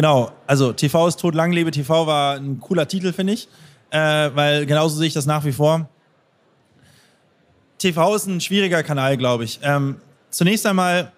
Genau, 0.00 0.32
also 0.46 0.72
TV 0.72 1.08
ist 1.08 1.20
tot, 1.20 1.34
lang 1.34 1.52
lebe 1.52 1.70
TV 1.70 2.06
war 2.06 2.36
ein 2.36 2.58
cooler 2.58 2.88
Titel, 2.88 3.12
finde 3.12 3.34
ich. 3.34 3.48
Äh, 3.90 4.30
weil 4.32 4.64
genauso 4.64 4.96
sehe 4.96 5.08
ich 5.08 5.12
das 5.12 5.26
nach 5.26 5.44
wie 5.44 5.52
vor. 5.52 5.90
TV 7.76 8.14
ist 8.14 8.24
ein 8.24 8.40
schwieriger 8.40 8.82
Kanal, 8.82 9.18
glaube 9.18 9.44
ich. 9.44 9.60
Ähm, 9.62 9.96
zunächst 10.30 10.64
einmal 10.64 11.12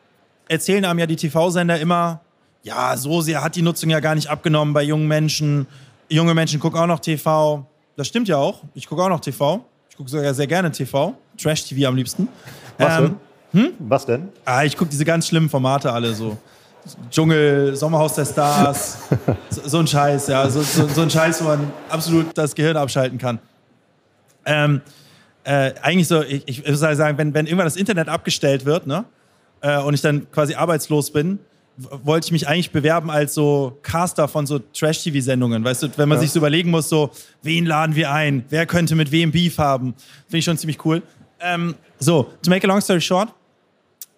erzählen 0.48 0.84
einem 0.84 0.98
ja 0.98 1.06
die 1.06 1.14
TV-Sender 1.14 1.78
immer, 1.78 2.22
ja, 2.64 2.96
so 2.96 3.20
sehr 3.20 3.44
hat 3.44 3.54
die 3.54 3.62
Nutzung 3.62 3.88
ja 3.88 4.00
gar 4.00 4.16
nicht 4.16 4.26
abgenommen 4.26 4.74
bei 4.74 4.82
jungen 4.82 5.06
Menschen. 5.06 5.68
Junge 6.08 6.34
Menschen 6.34 6.58
gucken 6.58 6.80
auch 6.80 6.88
noch 6.88 6.98
TV. 6.98 7.64
Das 7.94 8.08
stimmt 8.08 8.26
ja 8.26 8.38
auch. 8.38 8.64
Ich 8.74 8.88
gucke 8.88 9.00
auch 9.00 9.08
noch 9.08 9.20
TV. 9.20 9.64
Ich 9.90 9.96
gucke 9.96 10.10
sogar 10.10 10.34
sehr 10.34 10.48
gerne 10.48 10.72
TV. 10.72 11.14
Trash-TV 11.40 11.86
am 11.86 11.94
liebsten. 11.94 12.26
Was 12.78 12.98
ähm, 12.98 13.16
denn? 13.52 13.62
Hm? 13.62 13.72
Was 13.78 14.06
denn? 14.06 14.28
Ah, 14.44 14.64
ich 14.64 14.76
gucke 14.76 14.90
diese 14.90 15.04
ganz 15.04 15.28
schlimmen 15.28 15.48
Formate 15.48 15.92
alle 15.92 16.12
so. 16.14 16.36
Dschungel, 17.10 17.76
Sommerhaus 17.76 18.14
der 18.14 18.24
Stars, 18.24 18.98
so, 19.50 19.60
so, 19.68 19.78
ein 19.78 19.86
Scheiß, 19.86 20.28
ja, 20.28 20.48
so, 20.48 20.62
so, 20.62 20.88
so, 20.88 21.02
ein 21.02 21.10
Scheiß, 21.10 21.42
wo 21.42 21.48
man 21.48 21.70
absolut 21.88 22.36
das 22.36 22.54
Gehirn 22.54 22.76
abschalten 22.76 23.18
kann. 23.18 23.38
Ähm, 24.44 24.80
äh, 25.44 25.72
eigentlich 25.82 26.08
so, 26.08 26.22
ich, 26.22 26.46
ich 26.48 26.64
würde 26.64 26.96
sagen, 26.96 27.18
wenn, 27.18 27.34
wenn 27.34 27.46
irgendwann 27.46 27.66
das 27.66 27.76
Internet 27.76 28.08
abgestellt 28.08 28.64
wird, 28.64 28.86
ne, 28.86 29.04
äh, 29.60 29.78
und 29.78 29.94
ich 29.94 30.00
dann 30.00 30.30
quasi 30.30 30.54
arbeitslos 30.54 31.12
bin, 31.12 31.38
wollte 31.76 32.26
ich 32.26 32.32
mich 32.32 32.48
eigentlich 32.48 32.70
bewerben 32.70 33.10
als 33.10 33.34
so 33.34 33.78
Caster 33.82 34.28
von 34.28 34.46
so 34.46 34.58
Trash-TV-Sendungen. 34.58 35.64
Weißt 35.64 35.82
du, 35.84 35.88
wenn 35.96 36.08
man 36.08 36.18
ja. 36.18 36.22
sich 36.22 36.30
so 36.30 36.38
überlegen 36.38 36.70
muss, 36.70 36.88
so, 36.88 37.10
wen 37.42 37.64
laden 37.64 37.96
wir 37.96 38.12
ein? 38.12 38.44
Wer 38.50 38.66
könnte 38.66 38.94
mit 38.94 39.10
wem 39.10 39.32
Beef 39.32 39.58
haben? 39.58 39.94
Finde 40.26 40.38
ich 40.38 40.44
schon 40.44 40.58
ziemlich 40.58 40.84
cool. 40.84 41.02
Ähm, 41.40 41.74
so, 41.98 42.24
to 42.42 42.50
make 42.50 42.66
a 42.66 42.68
long 42.68 42.80
story 42.80 43.00
short, 43.00 43.32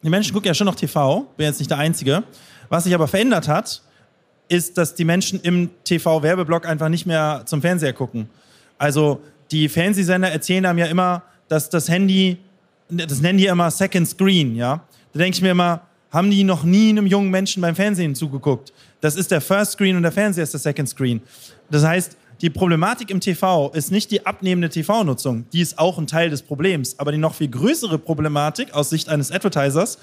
die 0.02 0.10
Menschen 0.10 0.34
gucken 0.34 0.48
ja 0.48 0.54
schon 0.54 0.66
noch 0.66 0.74
TV, 0.74 1.26
bin 1.36 1.46
jetzt 1.46 1.58
nicht 1.58 1.70
der 1.70 1.78
Einzige. 1.78 2.24
Was 2.68 2.84
sich 2.84 2.94
aber 2.94 3.08
verändert 3.08 3.48
hat, 3.48 3.82
ist, 4.48 4.76
dass 4.78 4.94
die 4.94 5.04
Menschen 5.04 5.40
im 5.40 5.70
TV-Werbeblock 5.84 6.66
einfach 6.66 6.88
nicht 6.88 7.06
mehr 7.06 7.42
zum 7.46 7.60
Fernseher 7.60 7.92
gucken. 7.92 8.28
Also 8.78 9.20
die 9.50 9.68
Fernsehsender 9.68 10.30
erzählen 10.30 10.66
einem 10.66 10.78
ja 10.78 10.86
immer, 10.86 11.22
dass 11.48 11.70
das 11.70 11.88
Handy, 11.88 12.38
das 12.88 13.20
nennen 13.20 13.38
die 13.38 13.46
immer 13.46 13.70
Second 13.70 14.08
Screen, 14.08 14.56
ja. 14.56 14.82
Da 15.12 15.18
denke 15.18 15.36
ich 15.36 15.42
mir 15.42 15.52
immer, 15.52 15.82
haben 16.10 16.30
die 16.30 16.44
noch 16.44 16.64
nie 16.64 16.90
einem 16.90 17.06
jungen 17.06 17.30
Menschen 17.30 17.60
beim 17.60 17.74
Fernsehen 17.74 18.14
zugeguckt? 18.14 18.72
Das 19.00 19.16
ist 19.16 19.30
der 19.30 19.40
First 19.40 19.72
Screen 19.72 19.96
und 19.96 20.02
der 20.02 20.12
Fernseher 20.12 20.44
ist 20.44 20.52
der 20.52 20.60
Second 20.60 20.88
Screen. 20.88 21.20
Das 21.70 21.84
heißt, 21.84 22.16
die 22.40 22.50
Problematik 22.50 23.10
im 23.10 23.20
TV 23.20 23.70
ist 23.70 23.90
nicht 23.90 24.10
die 24.10 24.26
abnehmende 24.26 24.68
TV-Nutzung. 24.68 25.46
Die 25.52 25.60
ist 25.60 25.78
auch 25.78 25.98
ein 25.98 26.06
Teil 26.06 26.30
des 26.30 26.42
Problems. 26.42 26.98
Aber 26.98 27.12
die 27.12 27.18
noch 27.18 27.34
viel 27.34 27.48
größere 27.48 27.98
Problematik 27.98 28.74
aus 28.74 28.90
Sicht 28.90 29.08
eines 29.08 29.30
Advertisers 29.30 29.98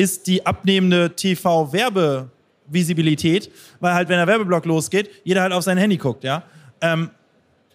ist 0.00 0.26
die 0.26 0.44
abnehmende 0.46 1.14
TV-Werbevisibilität, 1.14 3.52
weil 3.80 3.92
halt, 3.92 4.08
wenn 4.08 4.16
der 4.16 4.26
Werbeblock 4.26 4.64
losgeht, 4.64 5.10
jeder 5.24 5.42
halt 5.42 5.52
auf 5.52 5.62
sein 5.62 5.76
Handy 5.76 5.98
guckt, 5.98 6.24
ja. 6.24 6.42
Ähm, 6.80 7.10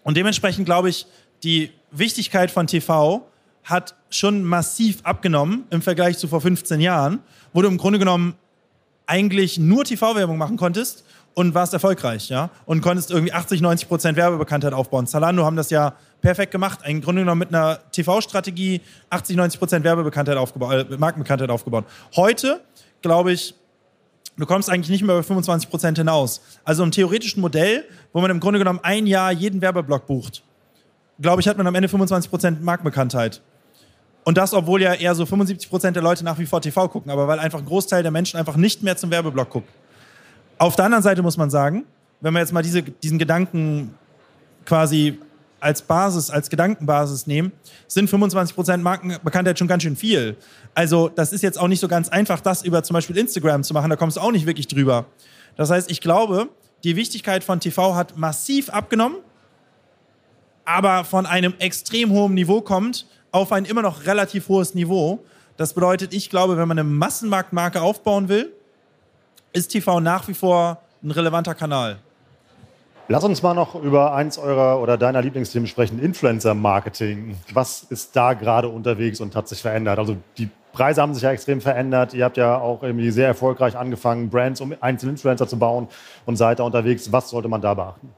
und 0.03 0.17
dementsprechend 0.17 0.65
glaube 0.65 0.89
ich, 0.89 1.05
die 1.43 1.69
Wichtigkeit 1.91 2.49
von 2.49 2.65
TV 2.65 3.27
hat 3.63 3.93
schon 4.09 4.43
massiv 4.43 5.01
abgenommen 5.03 5.65
im 5.69 5.83
Vergleich 5.83 6.17
zu 6.17 6.27
vor 6.27 6.41
15 6.41 6.81
Jahren, 6.81 7.19
wo 7.53 7.61
du 7.61 7.67
im 7.67 7.77
Grunde 7.77 7.99
genommen 7.99 8.33
eigentlich 9.05 9.59
nur 9.59 9.85
TV-Werbung 9.85 10.39
machen 10.39 10.57
konntest 10.57 11.03
und 11.35 11.53
warst 11.53 11.73
erfolgreich, 11.73 12.29
ja, 12.29 12.49
und 12.65 12.81
konntest 12.81 13.11
irgendwie 13.11 13.33
80, 13.33 13.61
90 13.61 13.88
Prozent 13.88 14.17
Werbebekanntheit 14.17 14.73
aufbauen. 14.73 15.05
Zalando 15.05 15.45
haben 15.45 15.57
das 15.57 15.69
ja 15.69 15.93
perfekt 16.25 16.51
gemacht, 16.51 16.79
im 16.88 17.01
Grunde 17.01 17.21
genommen 17.21 17.38
mit 17.38 17.49
einer 17.49 17.79
TV-Strategie 17.91 18.81
80, 19.11 19.35
90 19.35 19.59
Prozent 19.59 19.85
Werbebekanntheit 19.85 20.38
aufgebaut, 20.38 20.89
äh, 20.89 20.97
Markenbekanntheit 20.97 21.51
aufgebaut. 21.51 21.85
Heute, 22.15 22.61
glaube 23.03 23.31
ich, 23.31 23.53
du 24.35 24.47
kommst 24.47 24.71
eigentlich 24.71 24.89
nicht 24.89 25.03
mehr 25.03 25.13
über 25.13 25.23
25 25.23 25.69
Prozent 25.69 25.99
hinaus. 25.99 26.41
Also 26.63 26.81
im 26.81 26.89
theoretischen 26.89 27.41
Modell, 27.41 27.85
wo 28.11 28.21
man 28.21 28.31
im 28.31 28.39
Grunde 28.39 28.57
genommen 28.57 28.79
ein 28.81 29.05
Jahr 29.05 29.31
jeden 29.31 29.61
Werbeblock 29.61 30.07
bucht, 30.07 30.41
glaube 31.21 31.41
ich, 31.41 31.47
hat 31.47 31.57
man 31.57 31.67
am 31.67 31.75
Ende 31.75 31.88
25 31.88 32.31
Prozent 32.31 32.63
Markenbekanntheit. 32.63 33.43
Und 34.23 34.39
das, 34.39 34.51
obwohl 34.55 34.81
ja 34.81 34.95
eher 34.95 35.13
so 35.13 35.27
75 35.27 35.69
Prozent 35.69 35.95
der 35.95 36.01
Leute 36.01 36.25
nach 36.25 36.39
wie 36.39 36.47
vor 36.47 36.59
TV 36.59 36.88
gucken, 36.88 37.11
aber 37.11 37.27
weil 37.27 37.38
einfach 37.38 37.59
ein 37.59 37.65
Großteil 37.65 38.01
der 38.01 38.11
Menschen 38.11 38.39
einfach 38.39 38.55
nicht 38.55 38.81
mehr 38.81 38.97
zum 38.97 39.11
Werbeblock 39.11 39.51
guckt. 39.51 39.69
Auf 40.57 40.75
der 40.75 40.85
anderen 40.85 41.03
Seite 41.03 41.21
muss 41.21 41.38
man 41.38 41.51
sagen, 41.51 41.85
wenn 42.19 42.33
wir 42.33 42.39
jetzt 42.39 42.51
mal 42.51 42.63
diese, 42.63 42.81
diesen 42.81 43.19
Gedanken 43.19 43.93
quasi 44.65 45.19
als 45.65 45.82
Basis, 45.82 46.30
als 46.30 46.51
Gedankenbasis 46.51 47.25
nehmen, 47.25 47.51
sind 47.88 48.08
25% 48.08 48.78
Markenbekanntheit 48.78 49.58
schon 49.58 49.67
ganz 49.67 49.82
schön 49.82 49.95
viel. 49.95 50.38
Also 50.75 51.10
das 51.10 51.34
ist 51.34 51.41
jetzt 51.41 51.60
auch 51.60 51.67
nicht 51.67 51.80
so 51.80 51.88
ganz 51.88 52.08
einfach, 52.08 52.39
das 52.39 52.63
über 52.63 52.84
zum 52.84 52.93
Beispiel 52.93 53.17
Instagram 53.17 53.63
zu 53.63 53.73
machen, 53.73 53.89
da 53.89 53.95
kommst 53.95 54.17
du 54.17 54.21
auch 54.21 54.32
nicht 54.32 54.45
wirklich 54.45 54.67
drüber. 54.67 55.08
Das 55.56 55.71
heißt, 55.71 55.89
ich 55.89 56.01
glaube, 56.01 56.49
die 56.84 56.95
Wichtigkeit 56.95 57.43
von 57.43 57.60
TV 57.60 57.95
hat 57.95 58.15
massiv 58.15 58.69
abgenommen, 58.69 59.17
aber 60.65 61.04
von 61.04 61.25
einem 61.25 61.56
extrem 61.58 62.12
hohen 62.12 62.36
Niveau 62.36 62.62
kommt 62.62 63.08
auf 63.32 63.51
ein 63.51 63.65
immer 63.65 63.82
noch 63.82 64.06
relativ 64.06 64.47
hohes 64.49 64.75
Niveau. 64.75 65.25
Das 65.58 65.73
bedeutet, 65.73 66.13
ich 66.13 66.30
glaube, 66.30 66.58
wenn 66.58 66.67
man 66.67 66.78
eine 66.78 66.88
Massenmarktmarke 66.88 67.82
aufbauen 67.82 68.30
will, 68.30 68.54
ist 69.51 69.69
TV 69.69 69.99
nach 69.99 70.28
wie 70.28 70.36
vor 70.36 70.84
ein 71.04 71.10
relevanter 71.10 71.56
Kanal. 71.56 71.97
Lass 73.07 73.23
uns 73.23 73.43
mal 73.43 73.53
noch 73.53 73.75
über 73.75 74.15
eins 74.15 74.39
eurer 74.39 74.81
oder 74.81 74.97
deiner 74.97 75.21
Lieblingsthemen 75.21 75.67
sprechen, 75.67 75.99
Influencer-Marketing. 75.99 77.37
Was 77.53 77.83
ist 77.83 78.15
da 78.15 78.33
gerade 78.33 78.67
unterwegs 78.67 79.19
und 79.21 79.35
hat 79.35 79.47
sich 79.47 79.61
verändert? 79.61 79.99
Also 79.99 80.17
die 80.39 80.49
Preise 80.73 81.03
haben 81.03 81.13
sich 81.13 81.21
ja 81.21 81.31
extrem 81.31 81.61
verändert. 81.61 82.15
Ihr 82.15 82.25
habt 82.25 82.35
ja 82.35 82.57
auch 82.57 82.81
irgendwie 82.81 83.11
sehr 83.11 83.27
erfolgreich 83.27 83.77
angefangen, 83.77 84.31
Brands 84.31 84.59
um 84.59 84.73
einzelne 84.81 85.11
Influencer 85.11 85.47
zu 85.47 85.59
bauen 85.59 85.87
und 86.25 86.37
seid 86.37 86.57
da 86.57 86.63
unterwegs. 86.63 87.11
Was 87.11 87.29
sollte 87.29 87.47
man 87.47 87.61
da 87.61 87.75
beachten? 87.75 88.09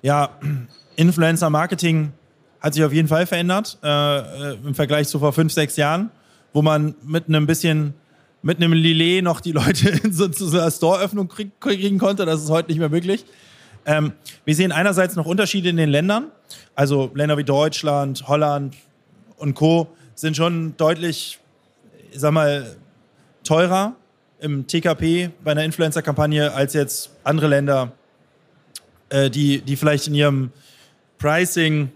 Ja, 0.00 0.30
Influencer-Marketing 0.96 2.12
hat 2.60 2.74
sich 2.74 2.84
auf 2.84 2.92
jeden 2.92 3.08
Fall 3.08 3.26
verändert 3.26 3.78
äh, 3.82 3.88
äh 3.88 4.58
im 4.64 4.74
Vergleich 4.76 5.08
zu 5.08 5.18
vor 5.18 5.32
fünf, 5.32 5.52
sechs 5.52 5.76
Jahren, 5.76 6.10
wo 6.52 6.62
man 6.62 6.94
mit 7.02 7.26
einem 7.26 7.46
bisschen 7.46 7.94
mit 8.42 8.56
einem 8.56 8.72
Lillet 8.72 9.22
noch 9.22 9.40
die 9.40 9.52
Leute 9.52 9.88
in 10.04 10.12
so, 10.12 10.28
zu 10.28 10.46
so 10.46 10.58
einer 10.58 10.70
Store-Öffnung 10.70 11.28
krieg, 11.28 11.52
kriegen 11.60 11.98
konnte. 11.98 12.24
Das 12.26 12.42
ist 12.42 12.50
heute 12.50 12.70
nicht 12.70 12.78
mehr 12.78 12.88
möglich. 12.88 13.24
Ähm, 13.86 14.12
wir 14.44 14.54
sehen 14.54 14.72
einerseits 14.72 15.16
noch 15.16 15.26
Unterschiede 15.26 15.68
in 15.68 15.76
den 15.76 15.90
Ländern. 15.90 16.26
Also 16.74 17.10
Länder 17.14 17.36
wie 17.38 17.44
Deutschland, 17.44 18.28
Holland 18.28 18.74
und 19.36 19.54
Co. 19.54 19.88
sind 20.14 20.36
schon 20.36 20.76
deutlich, 20.76 21.38
ich 22.12 22.20
sag 22.20 22.32
mal, 22.32 22.76
teurer 23.44 23.96
im 24.40 24.66
TKP 24.66 25.30
bei 25.42 25.52
einer 25.52 25.64
Influencer-Kampagne 25.64 26.52
als 26.52 26.74
jetzt 26.74 27.10
andere 27.24 27.48
Länder, 27.48 27.92
äh, 29.10 29.30
die, 29.30 29.60
die 29.60 29.76
vielleicht 29.76 30.08
in 30.08 30.14
ihrem 30.14 30.50
Pricing, 31.18 31.90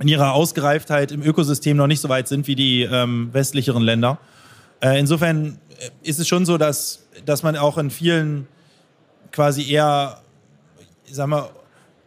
in 0.00 0.08
ihrer 0.08 0.32
Ausgereiftheit 0.32 1.12
im 1.12 1.22
Ökosystem 1.22 1.76
noch 1.76 1.86
nicht 1.86 2.00
so 2.00 2.08
weit 2.08 2.26
sind 2.28 2.46
wie 2.48 2.56
die 2.56 2.82
ähm, 2.82 3.30
westlicheren 3.32 3.82
Länder. 3.82 4.18
Äh, 4.84 5.00
insofern 5.00 5.58
äh, 5.78 5.90
ist 6.02 6.20
es 6.20 6.28
schon 6.28 6.44
so, 6.44 6.58
dass, 6.58 7.06
dass 7.24 7.42
man 7.42 7.56
auch 7.56 7.78
in 7.78 7.90
vielen 7.90 8.46
quasi 9.32 9.68
eher, 9.68 10.20
ich 11.06 11.14
sag 11.14 11.26
mal, 11.26 11.48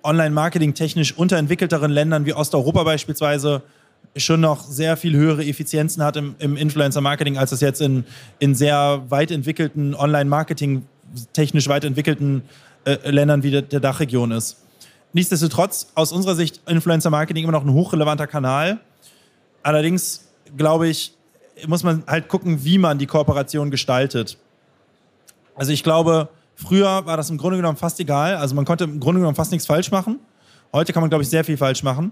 online-marketing 0.04 0.76
technisch 0.76 1.18
unterentwickelteren 1.18 1.92
Ländern 1.92 2.26
wie 2.26 2.34
Osteuropa 2.34 2.84
beispielsweise 2.84 3.64
schon 4.16 4.42
noch 4.42 4.64
sehr 4.64 4.96
viel 4.96 5.16
höhere 5.16 5.44
Effizienzen 5.44 6.04
hat 6.04 6.18
im, 6.18 6.36
im 6.38 6.56
Influencer-Marketing, 6.56 7.38
als 7.38 7.52
es 7.52 7.62
jetzt 7.62 7.82
in, 7.82 8.06
in 8.40 8.54
sehr 8.54 9.04
weit 9.10 9.32
entwickelten 9.32 9.96
Online-Marketing, 9.96 10.86
technisch 11.34 11.68
weit 11.68 11.84
entwickelten 11.84 12.44
äh, 12.86 13.10
Ländern 13.10 13.42
wie 13.42 13.52
der, 13.52 13.64
der 13.64 13.80
Dachregion 13.80 14.32
ist. 14.32 14.58
Nichtsdestotrotz, 15.14 15.88
aus 15.96 16.12
unserer 16.12 16.36
Sicht, 16.36 16.62
Influencer 16.68 17.10
Marketing 17.10 17.44
immer 17.44 17.54
noch 17.54 17.66
ein 17.66 17.74
hochrelevanter 17.74 18.28
Kanal. 18.28 18.80
Allerdings, 19.64 20.28
glaube 20.56 20.88
ich, 20.88 21.17
muss 21.66 21.84
man 21.84 22.04
halt 22.08 22.28
gucken, 22.28 22.64
wie 22.64 22.78
man 22.78 22.98
die 22.98 23.08
Kooperation 23.08 23.72
gestaltet. 23.72 24.38
Also 25.56 25.72
ich 25.72 25.84
glaube, 25.84 26.30
früher 26.56 27.06
war 27.06 27.18
das 27.18 27.30
im 27.30 27.38
Grunde 27.38 27.58
genommen 27.58 27.78
fast 27.78 28.00
egal. 28.00 28.36
Also 28.36 28.54
man 28.56 28.66
konnte 28.66 28.84
im 28.84 29.00
Grunde 29.00 29.20
genommen 29.20 29.36
fast 29.36 29.52
nichts 29.52 29.66
falsch 29.66 29.92
machen. 29.92 30.20
Heute 30.74 30.94
kann 30.94 31.02
man, 31.02 31.10
glaube 31.10 31.24
ich, 31.24 31.30
sehr 31.30 31.44
viel 31.44 31.58
falsch 31.58 31.84
machen. 31.84 32.12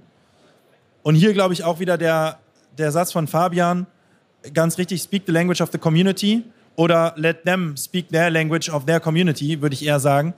Und 1.04 1.16
hier, 1.16 1.34
glaube 1.34 1.54
ich, 1.54 1.64
auch 1.64 1.80
wieder 1.80 1.98
der, 1.98 2.40
der 2.78 2.92
Satz 2.92 3.12
von 3.12 3.28
Fabian, 3.28 3.86
ganz 4.54 4.78
richtig, 4.78 5.02
speak 5.02 5.24
the 5.28 5.32
language 5.32 5.62
of 5.62 5.70
the 5.72 5.78
community 5.78 6.44
oder 6.76 7.14
let 7.16 7.44
them 7.44 7.76
speak 7.78 8.10
their 8.10 8.30
language 8.30 8.70
of 8.70 8.86
their 8.86 9.00
community, 9.00 9.62
würde 9.62 9.76
ich 9.76 9.86
eher 9.86 10.00
sagen. 10.00 10.34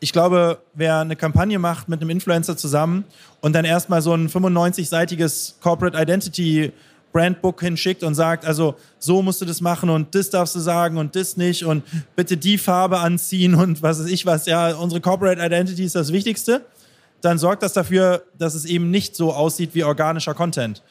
Ich 0.00 0.12
glaube, 0.12 0.58
wer 0.74 1.00
eine 1.00 1.16
Kampagne 1.16 1.58
macht 1.58 1.88
mit 1.88 2.00
einem 2.00 2.10
Influencer 2.10 2.56
zusammen 2.56 3.04
und 3.40 3.52
dann 3.52 3.64
erstmal 3.64 4.00
so 4.00 4.14
ein 4.14 4.28
95-seitiges 4.28 5.60
Corporate 5.60 6.00
Identity 6.00 6.72
Brandbook 7.12 7.60
hinschickt 7.60 8.02
und 8.02 8.14
sagt, 8.14 8.44
also 8.44 8.74
so 8.98 9.22
musst 9.22 9.40
du 9.40 9.44
das 9.44 9.60
machen 9.60 9.90
und 9.90 10.14
das 10.14 10.30
darfst 10.30 10.54
du 10.54 10.60
sagen 10.60 10.98
und 10.98 11.16
das 11.16 11.36
nicht 11.36 11.64
und 11.64 11.82
bitte 12.16 12.36
die 12.36 12.58
Farbe 12.58 12.98
anziehen 12.98 13.54
und 13.54 13.82
was 13.82 14.00
weiß 14.00 14.10
ich 14.10 14.26
was, 14.26 14.46
ja, 14.46 14.74
unsere 14.74 15.00
Corporate 15.00 15.40
Identity 15.40 15.84
ist 15.84 15.94
das 15.94 16.12
Wichtigste, 16.12 16.64
dann 17.20 17.38
sorgt 17.38 17.62
das 17.62 17.72
dafür, 17.72 18.22
dass 18.38 18.54
es 18.54 18.64
eben 18.64 18.90
nicht 18.90 19.16
so 19.16 19.32
aussieht 19.32 19.74
wie 19.74 19.84
organischer 19.84 20.34
Content. 20.34 20.82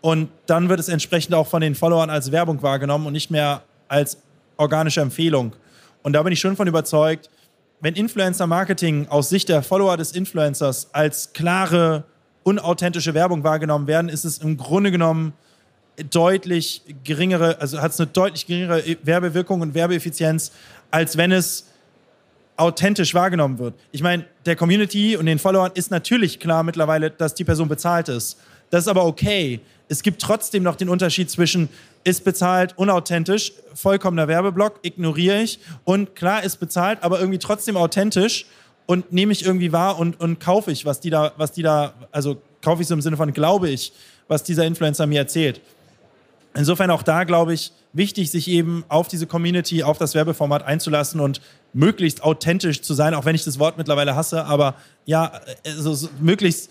Und 0.00 0.28
dann 0.46 0.68
wird 0.68 0.80
es 0.80 0.88
entsprechend 0.88 1.34
auch 1.34 1.46
von 1.46 1.62
den 1.62 1.74
Followern 1.74 2.10
als 2.10 2.30
Werbung 2.30 2.62
wahrgenommen 2.62 3.06
und 3.06 3.14
nicht 3.14 3.30
mehr 3.30 3.62
als 3.88 4.18
organische 4.56 5.00
Empfehlung. 5.00 5.54
Und 6.02 6.12
da 6.12 6.22
bin 6.22 6.32
ich 6.32 6.40
schon 6.40 6.56
von 6.56 6.68
überzeugt, 6.68 7.30
wenn 7.80 7.94
Influencer-Marketing 7.94 9.08
aus 9.08 9.30
Sicht 9.30 9.48
der 9.48 9.62
Follower 9.62 9.96
des 9.96 10.12
Influencers 10.12 10.88
als 10.92 11.32
klare, 11.32 12.04
unauthentische 12.42 13.14
Werbung 13.14 13.42
wahrgenommen 13.44 13.86
werden, 13.86 14.08
ist 14.08 14.24
es 14.24 14.38
im 14.38 14.56
Grunde 14.56 14.90
genommen 14.90 15.32
deutlich 16.10 16.82
geringere, 17.04 17.60
also 17.60 17.80
hat 17.80 17.92
es 17.92 18.00
eine 18.00 18.08
deutlich 18.08 18.46
geringere 18.46 18.96
Werbewirkung 19.02 19.60
und 19.60 19.74
Werbeeffizienz, 19.74 20.52
als 20.90 21.16
wenn 21.16 21.32
es 21.32 21.66
authentisch 22.56 23.14
wahrgenommen 23.14 23.58
wird. 23.58 23.74
Ich 23.90 24.02
meine, 24.02 24.24
der 24.46 24.56
Community 24.56 25.16
und 25.16 25.26
den 25.26 25.38
Followern 25.38 25.72
ist 25.74 25.90
natürlich 25.90 26.38
klar 26.38 26.62
mittlerweile, 26.62 27.10
dass 27.10 27.34
die 27.34 27.44
Person 27.44 27.68
bezahlt 27.68 28.08
ist. 28.08 28.38
Das 28.70 28.84
ist 28.84 28.88
aber 28.88 29.04
okay. 29.04 29.60
Es 29.88 30.02
gibt 30.02 30.22
trotzdem 30.22 30.62
noch 30.62 30.76
den 30.76 30.88
Unterschied 30.88 31.30
zwischen 31.30 31.68
ist 32.04 32.24
bezahlt, 32.24 32.76
unauthentisch, 32.76 33.52
vollkommener 33.74 34.28
Werbeblock, 34.28 34.80
ignoriere 34.82 35.42
ich 35.42 35.58
und 35.84 36.14
klar 36.14 36.42
ist 36.42 36.56
bezahlt, 36.56 37.02
aber 37.02 37.18
irgendwie 37.18 37.38
trotzdem 37.38 37.76
authentisch 37.76 38.46
und 38.86 39.12
nehme 39.12 39.32
ich 39.32 39.44
irgendwie 39.44 39.72
wahr 39.72 39.98
und, 39.98 40.20
und 40.20 40.38
kaufe 40.38 40.70
ich, 40.70 40.84
was 40.84 41.00
die 41.00 41.10
da, 41.10 41.32
was 41.36 41.52
die 41.52 41.62
da, 41.62 41.94
also 42.12 42.40
kaufe 42.62 42.82
ich 42.82 42.88
so 42.88 42.94
im 42.94 43.00
Sinne 43.00 43.16
von 43.16 43.32
glaube 43.32 43.70
ich, 43.70 43.92
was 44.28 44.42
dieser 44.42 44.64
Influencer 44.64 45.06
mir 45.06 45.20
erzählt. 45.20 45.60
Insofern 46.56 46.90
auch 46.90 47.02
da, 47.02 47.24
glaube 47.24 47.52
ich, 47.52 47.72
wichtig, 47.92 48.30
sich 48.30 48.48
eben 48.48 48.84
auf 48.88 49.08
diese 49.08 49.26
Community, 49.26 49.82
auf 49.82 49.98
das 49.98 50.14
Werbeformat 50.14 50.62
einzulassen 50.62 51.20
und 51.20 51.40
möglichst 51.72 52.22
authentisch 52.22 52.80
zu 52.82 52.94
sein, 52.94 53.14
auch 53.14 53.24
wenn 53.24 53.34
ich 53.34 53.44
das 53.44 53.58
Wort 53.58 53.76
mittlerweile 53.76 54.14
hasse, 54.14 54.44
aber 54.44 54.76
ja, 55.04 55.32
also 55.66 56.08
möglichst, 56.20 56.70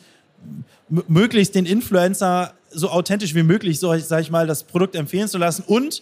möglichst 0.89 1.55
den 1.55 1.65
Influencer 1.65 2.53
so 2.71 2.89
authentisch 2.89 3.35
wie 3.35 3.43
möglich, 3.43 3.79
so 3.79 3.97
sage 3.97 4.21
ich 4.21 4.31
mal, 4.31 4.47
das 4.47 4.63
Produkt 4.63 4.95
empfehlen 4.95 5.27
zu 5.27 5.37
lassen 5.37 5.63
und 5.67 6.01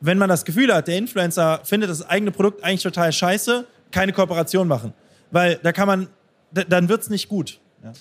wenn 0.00 0.16
man 0.16 0.28
das 0.28 0.44
Gefühl 0.44 0.72
hat, 0.74 0.88
der 0.88 0.96
Influencer 0.96 1.60
findet 1.64 1.90
das 1.90 2.08
eigene 2.08 2.30
Produkt 2.30 2.64
eigentlich 2.64 2.82
total 2.82 3.12
scheiße, 3.12 3.66
keine 3.90 4.12
Kooperation 4.12 4.66
machen. 4.66 4.94
Weil 5.30 5.60
da 5.62 5.72
kann 5.72 5.86
man, 5.86 6.08
dann 6.52 6.88
wird 6.88 7.02
es 7.02 7.10
nicht 7.10 7.28
gut. 7.28 7.60
Ja. 7.84 7.92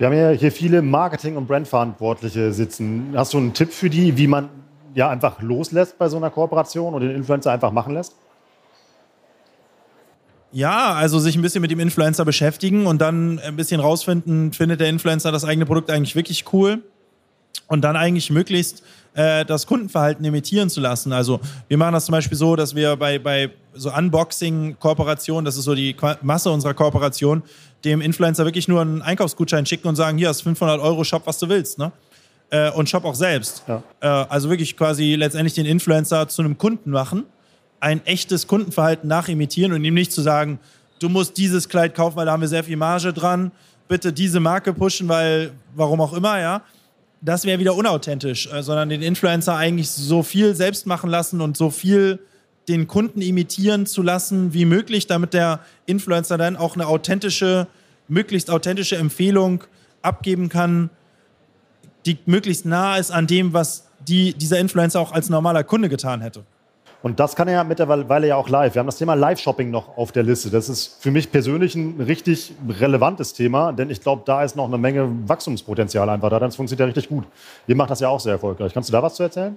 Wir 0.00 0.06
haben 0.06 0.16
ja 0.16 0.30
hier 0.30 0.50
viele 0.50 0.80
Marketing- 0.80 1.36
und 1.36 1.46
Brandverantwortliche 1.46 2.54
sitzen. 2.54 3.12
Hast 3.14 3.34
du 3.34 3.36
einen 3.36 3.52
Tipp 3.52 3.70
für 3.70 3.90
die, 3.90 4.16
wie 4.16 4.28
man 4.28 4.48
ja 4.94 5.10
einfach 5.10 5.42
loslässt 5.42 5.98
bei 5.98 6.08
so 6.08 6.16
einer 6.16 6.30
Kooperation 6.30 6.94
und 6.94 7.02
den 7.02 7.10
Influencer 7.10 7.52
einfach 7.52 7.70
machen 7.70 7.92
lässt? 7.92 8.14
Ja, 10.52 10.94
also 10.94 11.18
sich 11.18 11.36
ein 11.36 11.42
bisschen 11.42 11.60
mit 11.60 11.70
dem 11.70 11.80
Influencer 11.80 12.24
beschäftigen 12.24 12.86
und 12.86 12.98
dann 13.02 13.40
ein 13.40 13.56
bisschen 13.56 13.78
rausfinden, 13.78 14.54
findet 14.54 14.80
der 14.80 14.88
Influencer 14.88 15.32
das 15.32 15.44
eigene 15.44 15.66
Produkt 15.66 15.90
eigentlich 15.90 16.16
wirklich 16.16 16.50
cool 16.54 16.82
und 17.68 17.82
dann 17.82 17.94
eigentlich 17.94 18.30
möglichst 18.30 18.82
äh, 19.12 19.44
das 19.44 19.66
Kundenverhalten 19.66 20.24
imitieren 20.24 20.70
zu 20.70 20.80
lassen. 20.80 21.12
Also 21.12 21.40
wir 21.68 21.76
machen 21.76 21.92
das 21.92 22.06
zum 22.06 22.12
Beispiel 22.12 22.38
so, 22.38 22.56
dass 22.56 22.74
wir 22.74 22.96
bei, 22.96 23.18
bei 23.18 23.50
so 23.74 23.92
Unboxing-Kooperationen, 23.92 25.44
das 25.44 25.56
ist 25.56 25.64
so 25.64 25.74
die 25.74 25.94
Masse 26.22 26.50
unserer 26.50 26.74
Kooperation, 26.74 27.42
dem 27.84 28.00
Influencer 28.00 28.44
wirklich 28.44 28.68
nur 28.68 28.80
einen 28.80 29.02
Einkaufsgutschein 29.02 29.66
schicken 29.66 29.88
und 29.88 29.96
sagen, 29.96 30.18
hier 30.18 30.28
hast 30.28 30.42
500 30.42 30.80
Euro, 30.80 31.04
shop, 31.04 31.22
was 31.26 31.38
du 31.38 31.48
willst. 31.48 31.78
Ne? 31.78 31.92
Äh, 32.50 32.70
und 32.72 32.88
shop 32.88 33.04
auch 33.04 33.14
selbst. 33.14 33.62
Ja. 33.66 33.82
Äh, 34.00 34.06
also 34.06 34.50
wirklich 34.50 34.76
quasi 34.76 35.14
letztendlich 35.14 35.54
den 35.54 35.66
Influencer 35.66 36.28
zu 36.28 36.42
einem 36.42 36.58
Kunden 36.58 36.90
machen, 36.90 37.24
ein 37.80 38.04
echtes 38.06 38.46
Kundenverhalten 38.46 39.08
nachimitieren 39.08 39.72
und 39.72 39.84
ihm 39.84 39.94
nicht 39.94 40.12
zu 40.12 40.20
sagen, 40.20 40.58
du 40.98 41.08
musst 41.08 41.38
dieses 41.38 41.68
Kleid 41.68 41.94
kaufen, 41.94 42.16
weil 42.16 42.26
da 42.26 42.32
haben 42.32 42.40
wir 42.40 42.48
sehr 42.48 42.64
viel 42.64 42.76
Marge 42.76 43.12
dran, 43.12 43.52
bitte 43.88 44.12
diese 44.12 44.40
Marke 44.40 44.72
pushen, 44.72 45.08
weil 45.08 45.52
warum 45.74 46.00
auch 46.00 46.12
immer, 46.12 46.40
ja. 46.40 46.62
Das 47.22 47.44
wäre 47.44 47.58
wieder 47.58 47.74
unauthentisch, 47.74 48.50
äh, 48.52 48.62
sondern 48.62 48.88
den 48.88 49.02
Influencer 49.02 49.56
eigentlich 49.56 49.90
so 49.90 50.22
viel 50.22 50.54
selbst 50.54 50.86
machen 50.86 51.10
lassen 51.10 51.40
und 51.40 51.56
so 51.56 51.70
viel 51.70 52.18
den 52.68 52.86
Kunden 52.86 53.20
imitieren 53.20 53.86
zu 53.86 54.02
lassen 54.02 54.52
wie 54.52 54.64
möglich, 54.64 55.06
damit 55.06 55.34
der 55.34 55.60
Influencer 55.86 56.38
dann 56.38 56.56
auch 56.56 56.74
eine 56.74 56.86
authentische, 56.86 57.66
möglichst 58.08 58.50
authentische 58.50 58.96
Empfehlung 58.96 59.64
abgeben 60.02 60.48
kann, 60.48 60.90
die 62.06 62.18
möglichst 62.26 62.64
nah 62.66 62.96
ist 62.96 63.10
an 63.10 63.26
dem, 63.26 63.52
was 63.52 63.88
die, 64.06 64.34
dieser 64.34 64.58
Influencer 64.58 65.00
auch 65.00 65.12
als 65.12 65.28
normaler 65.28 65.64
Kunde 65.64 65.88
getan 65.88 66.20
hätte. 66.20 66.44
Und 67.02 67.18
das 67.18 67.34
kann 67.34 67.48
er 67.48 67.54
ja 67.54 67.64
mittlerweile 67.64 68.26
ja 68.26 68.36
auch 68.36 68.48
live. 68.50 68.74
Wir 68.74 68.80
haben 68.80 68.86
das 68.86 68.98
Thema 68.98 69.14
Live-Shopping 69.14 69.70
noch 69.70 69.96
auf 69.96 70.12
der 70.12 70.22
Liste. 70.22 70.50
Das 70.50 70.68
ist 70.68 71.02
für 71.02 71.10
mich 71.10 71.32
persönlich 71.32 71.74
ein 71.74 71.98
richtig 71.98 72.52
relevantes 72.68 73.32
Thema, 73.32 73.72
denn 73.72 73.88
ich 73.88 74.02
glaube, 74.02 74.22
da 74.26 74.44
ist 74.44 74.54
noch 74.54 74.66
eine 74.66 74.76
Menge 74.76 75.08
Wachstumspotenzial 75.26 76.08
einfach 76.10 76.28
da. 76.28 76.38
Das 76.38 76.56
funktioniert 76.56 76.80
ja 76.80 76.86
richtig 76.86 77.08
gut. 77.08 77.24
Ihr 77.66 77.74
macht 77.74 77.90
das 77.90 78.00
ja 78.00 78.08
auch 78.08 78.20
sehr 78.20 78.32
erfolgreich. 78.32 78.74
Kannst 78.74 78.90
du 78.90 78.92
da 78.92 79.02
was 79.02 79.14
zu 79.14 79.22
erzählen? 79.22 79.56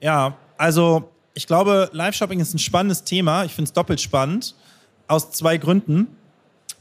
Ja, 0.00 0.34
also 0.56 1.08
ich 1.38 1.46
glaube, 1.46 1.88
Live-Shopping 1.92 2.40
ist 2.40 2.52
ein 2.52 2.58
spannendes 2.58 3.04
Thema. 3.04 3.44
Ich 3.44 3.52
finde 3.52 3.68
es 3.68 3.72
doppelt 3.72 4.00
spannend. 4.00 4.56
Aus 5.06 5.30
zwei 5.30 5.56
Gründen. 5.56 6.08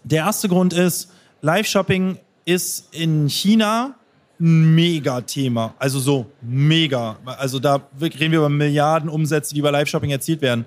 Der 0.04 0.26
erste 0.26 0.50
Grund 0.50 0.74
ist, 0.74 1.12
Live-Shopping 1.41 2.17
ist 2.43 2.91
in 2.91 3.30
China 3.30 3.93
ein 4.39 4.74
Mega-Thema. 4.74 5.76
Also 5.78 6.00
so 6.00 6.26
mega. 6.41 7.17
Also 7.24 7.60
da 7.60 7.88
reden 8.02 8.32
wir 8.32 8.39
über 8.39 8.50
Milliarden 8.50 9.10
Umsätze, 9.10 9.54
die 9.54 9.62
bei 9.62 9.70
Live-Shopping 9.70 10.10
erzielt 10.10 10.41
werden. 10.41 10.65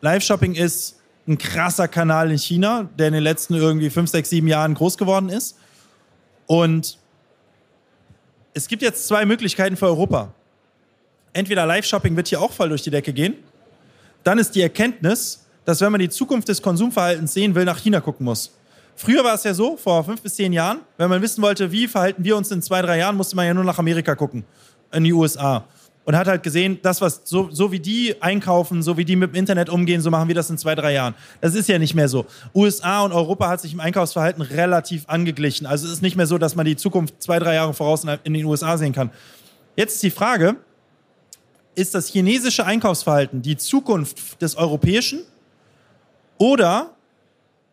Live-Shopping 0.00 0.56
ist 0.56 1.00
ein 1.28 1.38
krasser 1.38 1.86
Kanal 1.86 2.32
in 2.32 2.38
China, 2.38 2.88
der 2.98 3.06
in 3.06 3.14
den 3.14 3.22
letzten 3.22 3.54
irgendwie 3.54 3.90
fünf, 3.90 4.10
sechs, 4.10 4.30
sieben 4.30 4.48
Jahren 4.48 4.74
groß 4.74 4.98
geworden 4.98 5.28
ist. 5.28 5.56
Und 6.46 6.98
es 8.54 8.66
gibt 8.66 8.82
jetzt 8.82 9.06
zwei 9.06 9.24
Möglichkeiten 9.24 9.76
für 9.76 9.86
Europa 9.86 10.34
entweder 11.34 11.66
Live-Shopping 11.66 12.16
wird 12.16 12.28
hier 12.28 12.40
auch 12.40 12.52
voll 12.52 12.70
durch 12.70 12.82
die 12.82 12.90
Decke 12.90 13.12
gehen. 13.12 13.34
Dann 14.22 14.38
ist 14.38 14.54
die 14.54 14.62
Erkenntnis, 14.62 15.44
dass 15.66 15.80
wenn 15.80 15.92
man 15.92 16.00
die 16.00 16.08
Zukunft 16.08 16.48
des 16.48 16.62
Konsumverhaltens 16.62 17.34
sehen 17.34 17.54
will, 17.54 17.64
nach 17.64 17.78
China 17.78 18.00
gucken 18.00 18.24
muss. 18.24 18.52
Früher 18.96 19.24
war 19.24 19.34
es 19.34 19.44
ja 19.44 19.52
so, 19.52 19.76
vor 19.76 20.04
fünf 20.04 20.22
bis 20.22 20.36
zehn 20.36 20.52
Jahren, 20.52 20.80
wenn 20.96 21.10
man 21.10 21.20
wissen 21.20 21.42
wollte, 21.42 21.72
wie 21.72 21.88
verhalten 21.88 22.22
wir 22.22 22.36
uns 22.36 22.50
in 22.50 22.62
zwei, 22.62 22.80
drei 22.80 22.98
Jahren, 22.98 23.16
musste 23.16 23.34
man 23.34 23.46
ja 23.46 23.54
nur 23.54 23.64
nach 23.64 23.78
Amerika 23.78 24.14
gucken, 24.14 24.44
in 24.92 25.04
die 25.04 25.12
USA. 25.12 25.64
Und 26.04 26.14
hat 26.16 26.26
halt 26.26 26.42
gesehen, 26.42 26.78
das, 26.82 27.00
was 27.00 27.22
so, 27.24 27.48
so 27.50 27.72
wie 27.72 27.80
die 27.80 28.14
einkaufen, 28.20 28.82
so 28.82 28.98
wie 28.98 29.06
die 29.06 29.16
mit 29.16 29.32
dem 29.32 29.36
Internet 29.36 29.70
umgehen, 29.70 30.02
so 30.02 30.10
machen 30.10 30.28
wir 30.28 30.34
das 30.34 30.50
in 30.50 30.58
zwei, 30.58 30.74
drei 30.74 30.92
Jahren. 30.92 31.14
Das 31.40 31.54
ist 31.54 31.66
ja 31.66 31.78
nicht 31.78 31.94
mehr 31.94 32.10
so. 32.10 32.26
USA 32.54 33.00
und 33.02 33.12
Europa 33.12 33.48
hat 33.48 33.62
sich 33.62 33.72
im 33.72 33.80
Einkaufsverhalten 33.80 34.42
relativ 34.42 35.04
angeglichen. 35.08 35.66
Also 35.66 35.86
es 35.86 35.94
ist 35.94 36.02
nicht 36.02 36.16
mehr 36.16 36.26
so, 36.26 36.36
dass 36.36 36.56
man 36.56 36.66
die 36.66 36.76
Zukunft 36.76 37.22
zwei, 37.22 37.38
drei 37.38 37.54
Jahre 37.54 37.72
voraus 37.72 38.04
in 38.22 38.34
den 38.34 38.44
USA 38.44 38.76
sehen 38.76 38.92
kann. 38.92 39.10
Jetzt 39.76 39.94
ist 39.94 40.02
die 40.02 40.10
Frage, 40.10 40.56
ist 41.74 41.94
das 41.94 42.08
chinesische 42.08 42.64
Einkaufsverhalten 42.64 43.42
die 43.42 43.56
Zukunft 43.56 44.40
des 44.40 44.56
europäischen 44.56 45.22
oder 46.38 46.94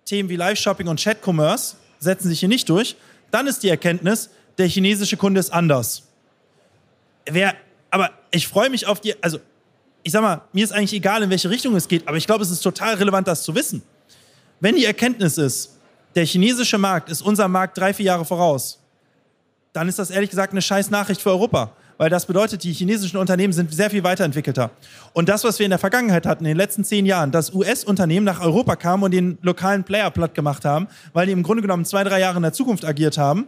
Themen 0.05 0.29
wie 0.29 0.35
Live-Shopping 0.35 0.87
und 0.87 0.99
Chat-Commerce 0.99 1.75
setzen 1.99 2.29
sich 2.29 2.39
hier 2.39 2.49
nicht 2.49 2.67
durch, 2.69 2.95
dann 3.29 3.47
ist 3.47 3.63
die 3.63 3.69
Erkenntnis, 3.69 4.29
der 4.57 4.67
chinesische 4.67 5.17
Kunde 5.17 5.39
ist 5.39 5.51
anders. 5.51 6.03
Wer, 7.25 7.55
aber 7.89 8.11
ich 8.31 8.47
freue 8.47 8.69
mich 8.69 8.87
auf 8.87 8.99
die, 8.99 9.15
also 9.23 9.39
ich 10.03 10.11
sag 10.11 10.21
mal, 10.21 10.41
mir 10.51 10.63
ist 10.63 10.71
eigentlich 10.71 10.93
egal, 10.93 11.21
in 11.23 11.29
welche 11.29 11.49
Richtung 11.49 11.75
es 11.75 11.87
geht, 11.87 12.07
aber 12.07 12.17
ich 12.17 12.25
glaube, 12.25 12.43
es 12.43 12.49
ist 12.49 12.61
total 12.61 12.95
relevant, 12.95 13.27
das 13.27 13.43
zu 13.43 13.53
wissen. 13.53 13.83
Wenn 14.59 14.75
die 14.75 14.85
Erkenntnis 14.85 15.37
ist, 15.37 15.77
der 16.15 16.25
chinesische 16.25 16.77
Markt 16.77 17.09
ist 17.09 17.21
unser 17.21 17.47
Markt 17.47 17.77
drei, 17.77 17.93
vier 17.93 18.07
Jahre 18.07 18.25
voraus, 18.25 18.79
dann 19.73 19.87
ist 19.87 19.99
das 19.99 20.09
ehrlich 20.09 20.29
gesagt 20.29 20.51
eine 20.51 20.61
scheiß 20.61 20.89
Nachricht 20.89 21.21
für 21.21 21.29
Europa 21.29 21.71
weil 22.01 22.09
das 22.09 22.25
bedeutet, 22.25 22.63
die 22.63 22.73
chinesischen 22.73 23.17
Unternehmen 23.17 23.53
sind 23.53 23.71
sehr 23.71 23.91
viel 23.91 24.03
weiterentwickelter. 24.03 24.71
Und 25.13 25.29
das, 25.29 25.43
was 25.43 25.59
wir 25.59 25.67
in 25.67 25.69
der 25.69 25.77
Vergangenheit 25.77 26.25
hatten, 26.25 26.45
in 26.45 26.49
den 26.49 26.57
letzten 26.57 26.83
zehn 26.83 27.05
Jahren, 27.05 27.31
dass 27.31 27.53
US-Unternehmen 27.53 28.25
nach 28.25 28.41
Europa 28.41 28.75
kamen 28.75 29.03
und 29.03 29.11
den 29.11 29.37
lokalen 29.43 29.83
Player 29.83 30.09
platt 30.09 30.33
gemacht 30.33 30.65
haben, 30.65 30.87
weil 31.13 31.27
die 31.27 31.31
im 31.31 31.43
Grunde 31.43 31.61
genommen 31.61 31.85
zwei, 31.85 32.03
drei 32.03 32.19
Jahre 32.19 32.37
in 32.37 32.41
der 32.41 32.53
Zukunft 32.53 32.85
agiert 32.85 33.19
haben, 33.19 33.45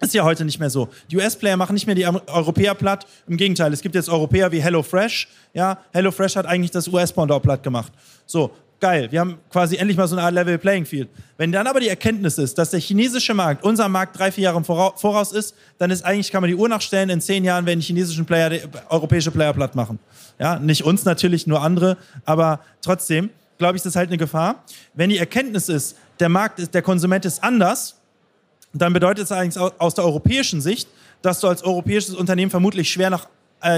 ist 0.00 0.14
ja 0.14 0.22
heute 0.22 0.44
nicht 0.44 0.60
mehr 0.60 0.70
so. 0.70 0.90
Die 1.10 1.16
US-Player 1.16 1.56
machen 1.56 1.74
nicht 1.74 1.88
mehr 1.88 1.96
die 1.96 2.06
Europäer 2.06 2.76
platt. 2.76 3.04
Im 3.26 3.36
Gegenteil, 3.36 3.72
es 3.72 3.80
gibt 3.80 3.96
jetzt 3.96 4.08
Europäer 4.08 4.52
wie 4.52 4.62
HelloFresh. 4.62 5.26
Ja, 5.52 5.78
HelloFresh 5.92 6.36
hat 6.36 6.46
eigentlich 6.46 6.70
das 6.70 6.86
US-Pendant 6.86 7.42
platt 7.42 7.64
gemacht. 7.64 7.92
So, 8.26 8.52
geil. 8.82 9.10
Wir 9.12 9.20
haben 9.20 9.38
quasi 9.48 9.76
endlich 9.76 9.96
mal 9.96 10.08
so 10.08 10.16
eine 10.16 10.24
Art 10.24 10.34
Level 10.34 10.58
Playing 10.58 10.84
Field. 10.84 11.08
Wenn 11.38 11.52
dann 11.52 11.68
aber 11.68 11.78
die 11.78 11.88
Erkenntnis 11.88 12.36
ist, 12.36 12.58
dass 12.58 12.70
der 12.70 12.80
chinesische 12.80 13.32
Markt 13.32 13.62
unser 13.64 13.88
Markt 13.88 14.18
drei, 14.18 14.32
vier 14.32 14.44
Jahre 14.44 14.58
im 14.58 14.64
Voraus 14.64 15.32
ist, 15.32 15.54
dann 15.78 15.90
ist 15.92 16.04
eigentlich, 16.04 16.32
kann 16.32 16.42
man 16.42 16.50
die 16.50 16.56
Uhr 16.56 16.68
nachstellen, 16.68 17.08
in 17.08 17.20
zehn 17.20 17.44
Jahren 17.44 17.64
werden 17.64 17.78
die 17.78 17.86
chinesischen 17.86 18.26
Player, 18.26 18.50
die 18.50 18.60
europäische 18.88 19.30
Player 19.30 19.52
platt 19.52 19.76
machen. 19.76 20.00
Ja, 20.38 20.58
nicht 20.58 20.84
uns 20.84 21.04
natürlich, 21.04 21.46
nur 21.46 21.62
andere, 21.62 21.96
aber 22.24 22.58
trotzdem, 22.82 23.30
glaube 23.56 23.76
ich, 23.76 23.80
ist 23.80 23.86
das 23.86 23.94
halt 23.94 24.08
eine 24.08 24.18
Gefahr. 24.18 24.64
Wenn 24.94 25.10
die 25.10 25.18
Erkenntnis 25.18 25.68
ist, 25.68 25.96
der 26.18 26.28
Markt 26.28 26.58
ist, 26.58 26.74
der 26.74 26.82
Konsument 26.82 27.24
ist 27.24 27.42
anders, 27.42 27.96
dann 28.72 28.92
bedeutet 28.92 29.24
es 29.24 29.32
eigentlich 29.32 29.62
aus 29.78 29.94
der 29.94 30.04
europäischen 30.04 30.60
Sicht, 30.60 30.88
dass 31.22 31.38
du 31.38 31.46
als 31.46 31.62
europäisches 31.62 32.16
Unternehmen 32.16 32.50
vermutlich 32.50 32.90
schwer 32.90 33.10
nach 33.10 33.28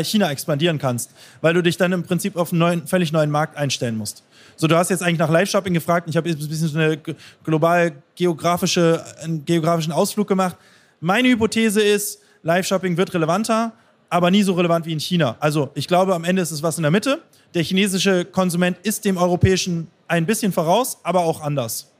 China 0.02 0.30
expandieren 0.30 0.78
kannst, 0.78 1.10
weil 1.40 1.54
du 1.54 1.62
dich 1.62 1.76
dann 1.76 1.92
im 1.92 2.02
Prinzip 2.02 2.36
auf 2.36 2.52
einen 2.52 2.58
neuen, 2.58 2.86
völlig 2.86 3.12
neuen 3.12 3.30
Markt 3.30 3.56
einstellen 3.56 3.96
musst. 3.96 4.22
So, 4.56 4.66
du 4.66 4.76
hast 4.76 4.90
jetzt 4.90 5.02
eigentlich 5.02 5.18
nach 5.18 5.30
Live-Shopping 5.30 5.74
gefragt. 5.74 6.08
Ich 6.08 6.16
habe 6.16 6.28
jetzt 6.28 6.40
ein 6.40 6.48
bisschen 6.48 6.68
so 6.68 6.78
eine 6.78 6.98
global 7.44 7.92
geografische, 8.14 9.04
einen 9.22 9.44
geografischen 9.44 9.92
Ausflug 9.92 10.28
gemacht. 10.28 10.56
Meine 11.00 11.28
Hypothese 11.28 11.82
ist, 11.82 12.20
Live-Shopping 12.42 12.96
wird 12.96 13.12
relevanter, 13.14 13.72
aber 14.08 14.30
nie 14.30 14.42
so 14.42 14.52
relevant 14.52 14.86
wie 14.86 14.92
in 14.92 15.00
China. 15.00 15.36
Also 15.40 15.70
ich 15.74 15.88
glaube, 15.88 16.14
am 16.14 16.24
Ende 16.24 16.42
ist 16.42 16.50
es 16.50 16.62
was 16.62 16.76
in 16.76 16.82
der 16.82 16.90
Mitte. 16.90 17.20
Der 17.54 17.62
chinesische 17.62 18.24
Konsument 18.24 18.76
ist 18.82 19.04
dem 19.04 19.16
europäischen 19.16 19.88
ein 20.08 20.26
bisschen 20.26 20.52
voraus, 20.52 20.98
aber 21.02 21.20
auch 21.20 21.40
anders. 21.40 21.90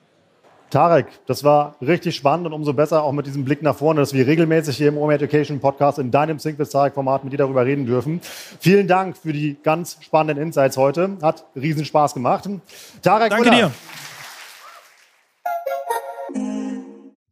Tarek, 0.75 1.07
das 1.27 1.45
war 1.45 1.77
richtig 1.81 2.17
spannend 2.17 2.47
und 2.49 2.53
umso 2.53 2.73
besser 2.73 3.05
auch 3.05 3.13
mit 3.13 3.27
diesem 3.27 3.45
Blick 3.45 3.63
nach 3.63 3.77
vorne, 3.77 4.01
dass 4.01 4.13
wir 4.13 4.27
regelmäßig 4.27 4.77
hier 4.77 4.89
im 4.89 4.97
Home 4.97 5.15
Education 5.15 5.61
Podcast 5.61 6.01
in 6.01 6.11
deinem 6.11 6.39
Think 6.39 6.59
with 6.59 6.71
Tarek 6.71 6.95
Format 6.95 7.23
mit 7.23 7.33
dir 7.33 7.37
darüber 7.37 7.65
reden 7.65 7.87
dürfen. 7.87 8.21
Vielen 8.59 8.89
Dank 8.89 9.17
für 9.17 9.33
die 9.33 9.57
ganz 9.63 9.99
spannenden 10.01 10.45
Insights 10.45 10.77
heute. 10.77 11.17
Hat 11.23 11.45
riesen 11.55 11.85
Spaß 11.85 12.15
gemacht. 12.15 12.49
Tarek, 13.03 13.31
Danke 13.31 13.51
Müller. 13.51 13.69
dir. 13.69 13.73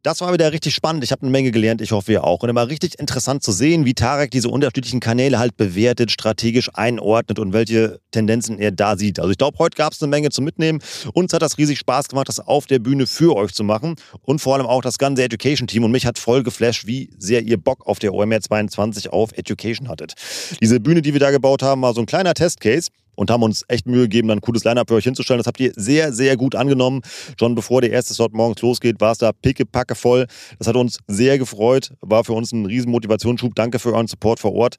Das 0.04 0.20
war 0.20 0.32
wieder 0.32 0.50
richtig 0.50 0.74
spannend. 0.74 1.04
Ich 1.04 1.12
habe 1.12 1.22
eine 1.22 1.30
Menge 1.30 1.52
gelernt. 1.52 1.80
Ich 1.80 1.92
hoffe, 1.92 2.10
ihr 2.10 2.24
auch. 2.24 2.42
Und 2.42 2.48
immer 2.48 2.68
richtig 2.68 2.98
interessant 2.98 3.44
zu 3.44 3.52
sehen, 3.52 3.84
wie 3.84 3.94
Tarek 3.94 4.32
diese 4.32 4.48
unterschiedlichen 4.48 4.98
Kanäle 4.98 5.38
halt 5.38 5.56
bewertet, 5.56 6.10
strategisch 6.10 6.70
einordnet 6.74 7.38
und 7.38 7.52
welche 7.52 8.00
Tendenzen 8.10 8.58
er 8.58 8.72
da 8.72 8.96
sieht. 8.96 9.20
Also 9.20 9.30
ich 9.30 9.38
glaube, 9.38 9.58
heute 9.58 9.76
gab 9.76 9.92
es 9.92 10.02
eine 10.02 10.10
Menge 10.10 10.30
zu 10.30 10.42
mitnehmen. 10.42 10.80
Uns 11.14 11.32
hat 11.32 11.40
das 11.40 11.56
riesig 11.56 11.78
Spaß 11.78 12.08
gemacht, 12.08 12.28
das 12.28 12.40
auf 12.40 12.66
der 12.66 12.80
Bühne 12.80 13.06
für 13.06 13.36
euch 13.36 13.52
zu 13.54 13.62
machen. 13.62 13.94
Und 14.22 14.40
vor 14.40 14.56
allem 14.56 14.66
auch 14.66 14.82
das 14.82 14.98
ganze 14.98 15.22
Education-Team. 15.22 15.84
Und 15.84 15.92
mich 15.92 16.04
hat 16.04 16.18
voll 16.18 16.42
geflasht, 16.42 16.84
wie 16.84 17.10
sehr 17.18 17.42
ihr 17.42 17.56
Bock 17.56 17.86
auf 17.86 18.00
der 18.00 18.12
OMR 18.12 18.40
22 18.40 19.12
auf 19.12 19.30
Education 19.38 19.88
hattet. 19.88 20.14
Diese 20.60 20.80
Bühne, 20.80 21.02
die 21.02 21.12
wir 21.12 21.20
da 21.20 21.30
gebaut 21.30 21.62
haben, 21.62 21.80
war 21.82 21.94
so 21.94 22.00
ein 22.00 22.06
kleiner 22.06 22.34
Testcase 22.34 22.90
und 23.14 23.30
haben 23.30 23.42
uns 23.42 23.64
echt 23.68 23.86
Mühe 23.86 24.02
gegeben, 24.02 24.28
dann 24.28 24.38
ein 24.38 24.42
cooles 24.42 24.64
Line-Up 24.64 24.88
für 24.88 24.94
euch 24.94 25.04
hinzustellen. 25.04 25.38
Das 25.38 25.46
habt 25.46 25.60
ihr 25.60 25.72
sehr, 25.76 26.12
sehr 26.12 26.36
gut 26.36 26.54
angenommen. 26.54 27.02
Schon 27.38 27.54
bevor 27.54 27.80
der 27.80 27.90
erste 27.90 28.14
Slot 28.14 28.32
morgens 28.32 28.60
losgeht, 28.62 29.00
war 29.00 29.12
es 29.12 29.18
da 29.18 29.32
pickepacke 29.32 29.94
voll. 29.94 30.26
Das 30.58 30.66
hat 30.66 30.76
uns 30.76 30.98
sehr 31.06 31.38
gefreut, 31.38 31.92
war 32.00 32.24
für 32.24 32.32
uns 32.32 32.52
ein 32.52 32.66
riesen 32.66 32.90
Motivationsschub. 32.90 33.54
Danke 33.54 33.78
für 33.78 33.92
euren 33.92 34.06
Support 34.06 34.40
vor 34.40 34.54
Ort. 34.54 34.76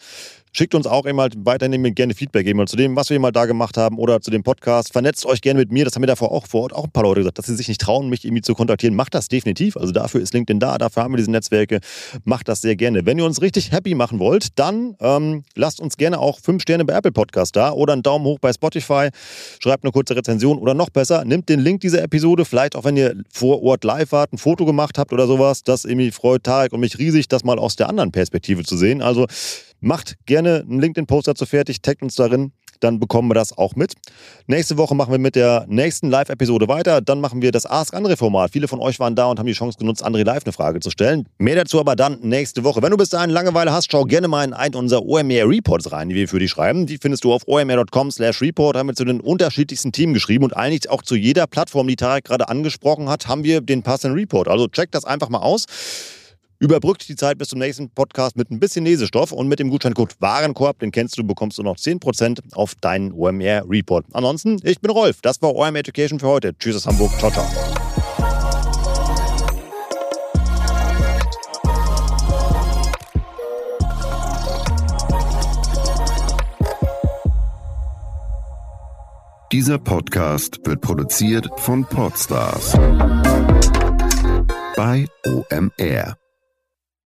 Schickt 0.55 0.75
uns 0.75 0.85
auch 0.85 1.05
immer 1.05 1.29
weiterhin 1.35 1.95
gerne 1.95 2.13
Feedback 2.13 2.45
geben 2.45 2.67
zu 2.67 2.75
dem, 2.75 2.95
was 2.95 3.09
wir 3.09 3.19
mal 3.19 3.31
da 3.31 3.47
gemacht 3.47 3.75
haben 3.75 3.97
oder 3.97 4.21
zu 4.21 4.29
dem 4.29 4.43
Podcast. 4.43 4.93
Vernetzt 4.93 5.25
euch 5.25 5.41
gerne 5.41 5.59
mit 5.59 5.71
mir. 5.71 5.83
Das 5.83 5.95
haben 5.95 6.01
mir 6.01 6.07
davor 6.07 6.31
auch 6.31 6.45
vor 6.45 6.61
Ort 6.61 6.73
auch 6.73 6.83
ein 6.83 6.91
paar 6.91 7.01
Leute 7.01 7.21
gesagt, 7.21 7.39
dass 7.39 7.47
sie 7.47 7.55
sich 7.55 7.67
nicht 7.67 7.81
trauen, 7.81 8.07
mich 8.07 8.23
irgendwie 8.23 8.43
zu 8.43 8.53
kontaktieren. 8.53 8.95
Macht 8.95 9.15
das 9.15 9.29
definitiv. 9.29 9.77
Also 9.77 9.91
dafür 9.91 10.21
ist 10.21 10.31
LinkedIn 10.35 10.59
da, 10.59 10.77
dafür 10.77 11.01
haben 11.01 11.13
wir 11.13 11.17
diese 11.17 11.31
Netzwerke. 11.31 11.79
Macht 12.23 12.47
das 12.49 12.61
sehr 12.61 12.75
gerne. 12.75 13.03
Wenn 13.07 13.17
ihr 13.17 13.25
uns 13.25 13.41
richtig 13.41 13.71
happy 13.71 13.95
machen 13.95 14.19
wollt, 14.19 14.59
dann 14.59 14.95
ähm, 14.99 15.43
lasst 15.55 15.79
uns 15.79 15.97
gerne 15.97 16.19
auch 16.19 16.39
fünf 16.39 16.61
Sterne 16.61 16.85
bei 16.85 16.93
Apple 16.93 17.11
Podcast 17.11 17.55
da 17.55 17.71
oder 17.71 17.93
einen 17.93 18.03
Daumen 18.03 18.23
hoch 18.23 18.37
bei 18.37 18.53
Spotify. 18.53 19.09
Schreibt 19.59 19.83
eine 19.83 19.91
kurze 19.91 20.15
Rezension 20.15 20.59
oder 20.59 20.75
noch 20.75 20.91
besser, 20.91 21.25
nimmt 21.25 21.49
den 21.49 21.61
Link 21.61 21.81
dieser 21.81 22.03
Episode, 22.03 22.45
vielleicht 22.45 22.75
auch 22.75 22.83
wenn 22.83 22.95
ihr 22.95 23.15
vor 23.33 23.63
Ort 23.63 23.83
live 23.83 24.11
wart, 24.11 24.31
ein 24.31 24.37
Foto 24.37 24.65
gemacht 24.65 24.99
habt 24.99 25.13
oder 25.13 25.25
sowas. 25.25 25.63
Das 25.63 25.83
irgendwie 25.83 26.11
freut 26.11 26.43
Tarek 26.43 26.73
und 26.73 26.79
mich 26.79 26.99
riesig, 26.99 27.27
das 27.27 27.43
mal 27.43 27.57
aus 27.57 27.75
der 27.75 27.89
anderen 27.89 28.11
Perspektive 28.11 28.63
zu 28.63 28.77
sehen. 28.77 29.01
Also 29.01 29.25
Macht 29.83 30.15
gerne 30.25 30.61
einen 30.61 30.79
LinkedIn-Post 30.79 31.27
dazu 31.27 31.45
fertig, 31.45 31.81
taggt 31.81 32.03
uns 32.03 32.15
darin, 32.15 32.53
dann 32.79 32.99
bekommen 32.99 33.29
wir 33.29 33.35
das 33.35 33.57
auch 33.57 33.75
mit. 33.75 33.93
Nächste 34.47 34.77
Woche 34.77 34.95
machen 34.95 35.11
wir 35.11 35.17
mit 35.17 35.35
der 35.35 35.65
nächsten 35.67 36.09
Live-Episode 36.09 36.69
weiter. 36.69 37.01
Dann 37.01 37.19
machen 37.19 37.41
wir 37.41 37.51
das 37.51 37.65
Ask 37.65 37.93
Andre 37.93 38.15
Format. 38.17 38.51
Viele 38.51 38.69
von 38.69 38.79
euch 38.79 38.99
waren 38.99 39.15
da 39.15 39.25
und 39.27 39.39
haben 39.39 39.45
die 39.45 39.53
Chance 39.53 39.77
genutzt, 39.77 40.05
André 40.05 40.23
live 40.23 40.43
eine 40.45 40.53
Frage 40.53 40.79
zu 40.79 40.89
stellen. 40.89 41.27
Mehr 41.37 41.55
dazu 41.55 41.81
aber 41.81 41.97
dann 41.97 42.19
nächste 42.21 42.63
Woche. 42.63 42.81
Wenn 42.81 42.91
du 42.91 42.97
bis 42.97 43.09
dahin 43.09 43.29
Langeweile 43.29 43.73
hast, 43.73 43.91
schau 43.91 44.05
gerne 44.05 44.29
mal 44.29 44.45
in 44.45 44.53
einen 44.53 44.75
unserer 44.75 45.05
OMR 45.05 45.49
Reports 45.49 45.91
rein, 45.91 46.07
die 46.07 46.15
wir 46.15 46.29
für 46.29 46.39
dich 46.39 46.51
schreiben. 46.51 46.85
Die 46.85 46.97
findest 46.97 47.25
du 47.25 47.33
auf 47.33 47.43
omr.com 47.45 48.09
slash 48.09 48.41
report. 48.41 48.77
Haben 48.77 48.87
wir 48.87 48.95
zu 48.95 49.05
den 49.05 49.19
unterschiedlichsten 49.19 49.91
Themen 49.91 50.13
geschrieben 50.13 50.43
und 50.45 50.55
eigentlich 50.55 50.89
auch 50.89 51.01
zu 51.01 51.15
jeder 51.15 51.45
Plattform, 51.47 51.87
die 51.87 51.97
Tarek 51.97 52.25
gerade 52.25 52.47
angesprochen 52.47 53.09
hat, 53.09 53.27
haben 53.27 53.43
wir 53.43 53.61
den 53.61 53.83
passenden 53.83 54.17
Report. 54.17 54.47
Also 54.47 54.67
check 54.67 54.91
das 54.91 55.05
einfach 55.05 55.29
mal 55.29 55.39
aus. 55.39 55.65
Überbrückt 56.63 57.09
die 57.09 57.17
Zeit 57.17 57.37
bis 57.37 57.49
zum 57.49 57.59
nächsten 57.59 57.89
Podcast 57.89 58.37
mit 58.37 58.49
ein 58.49 58.57
bisschen 58.57 58.85
Lesestoff 58.85 59.33
und 59.33 59.49
mit 59.49 59.59
dem 59.59 59.69
Gutscheincode 59.69 60.15
Warenkorb, 60.19 60.79
den 60.79 60.93
kennst 60.93 61.17
du, 61.17 61.25
bekommst 61.25 61.57
du 61.57 61.63
noch 61.63 61.75
10% 61.75 62.39
auf 62.53 62.75
deinen 62.75 63.11
OMR 63.11 63.69
Report. 63.69 64.05
Ansonsten, 64.13 64.59
ich 64.63 64.79
bin 64.79 64.89
Rolf, 64.89 65.19
das 65.21 65.41
war 65.41 65.53
OMR 65.53 65.79
Education 65.79 66.21
für 66.21 66.27
heute. 66.27 66.57
Tschüss 66.57 66.77
aus 66.77 66.87
Hamburg, 66.87 67.11
ciao, 67.19 67.31
ciao. 67.31 67.45
Dieser 79.51 79.79
Podcast 79.79 80.61
wird 80.63 80.79
produziert 80.79 81.49
von 81.57 81.83
Podstars 81.83 82.71
bei 84.77 85.05
OMR. 85.25 86.22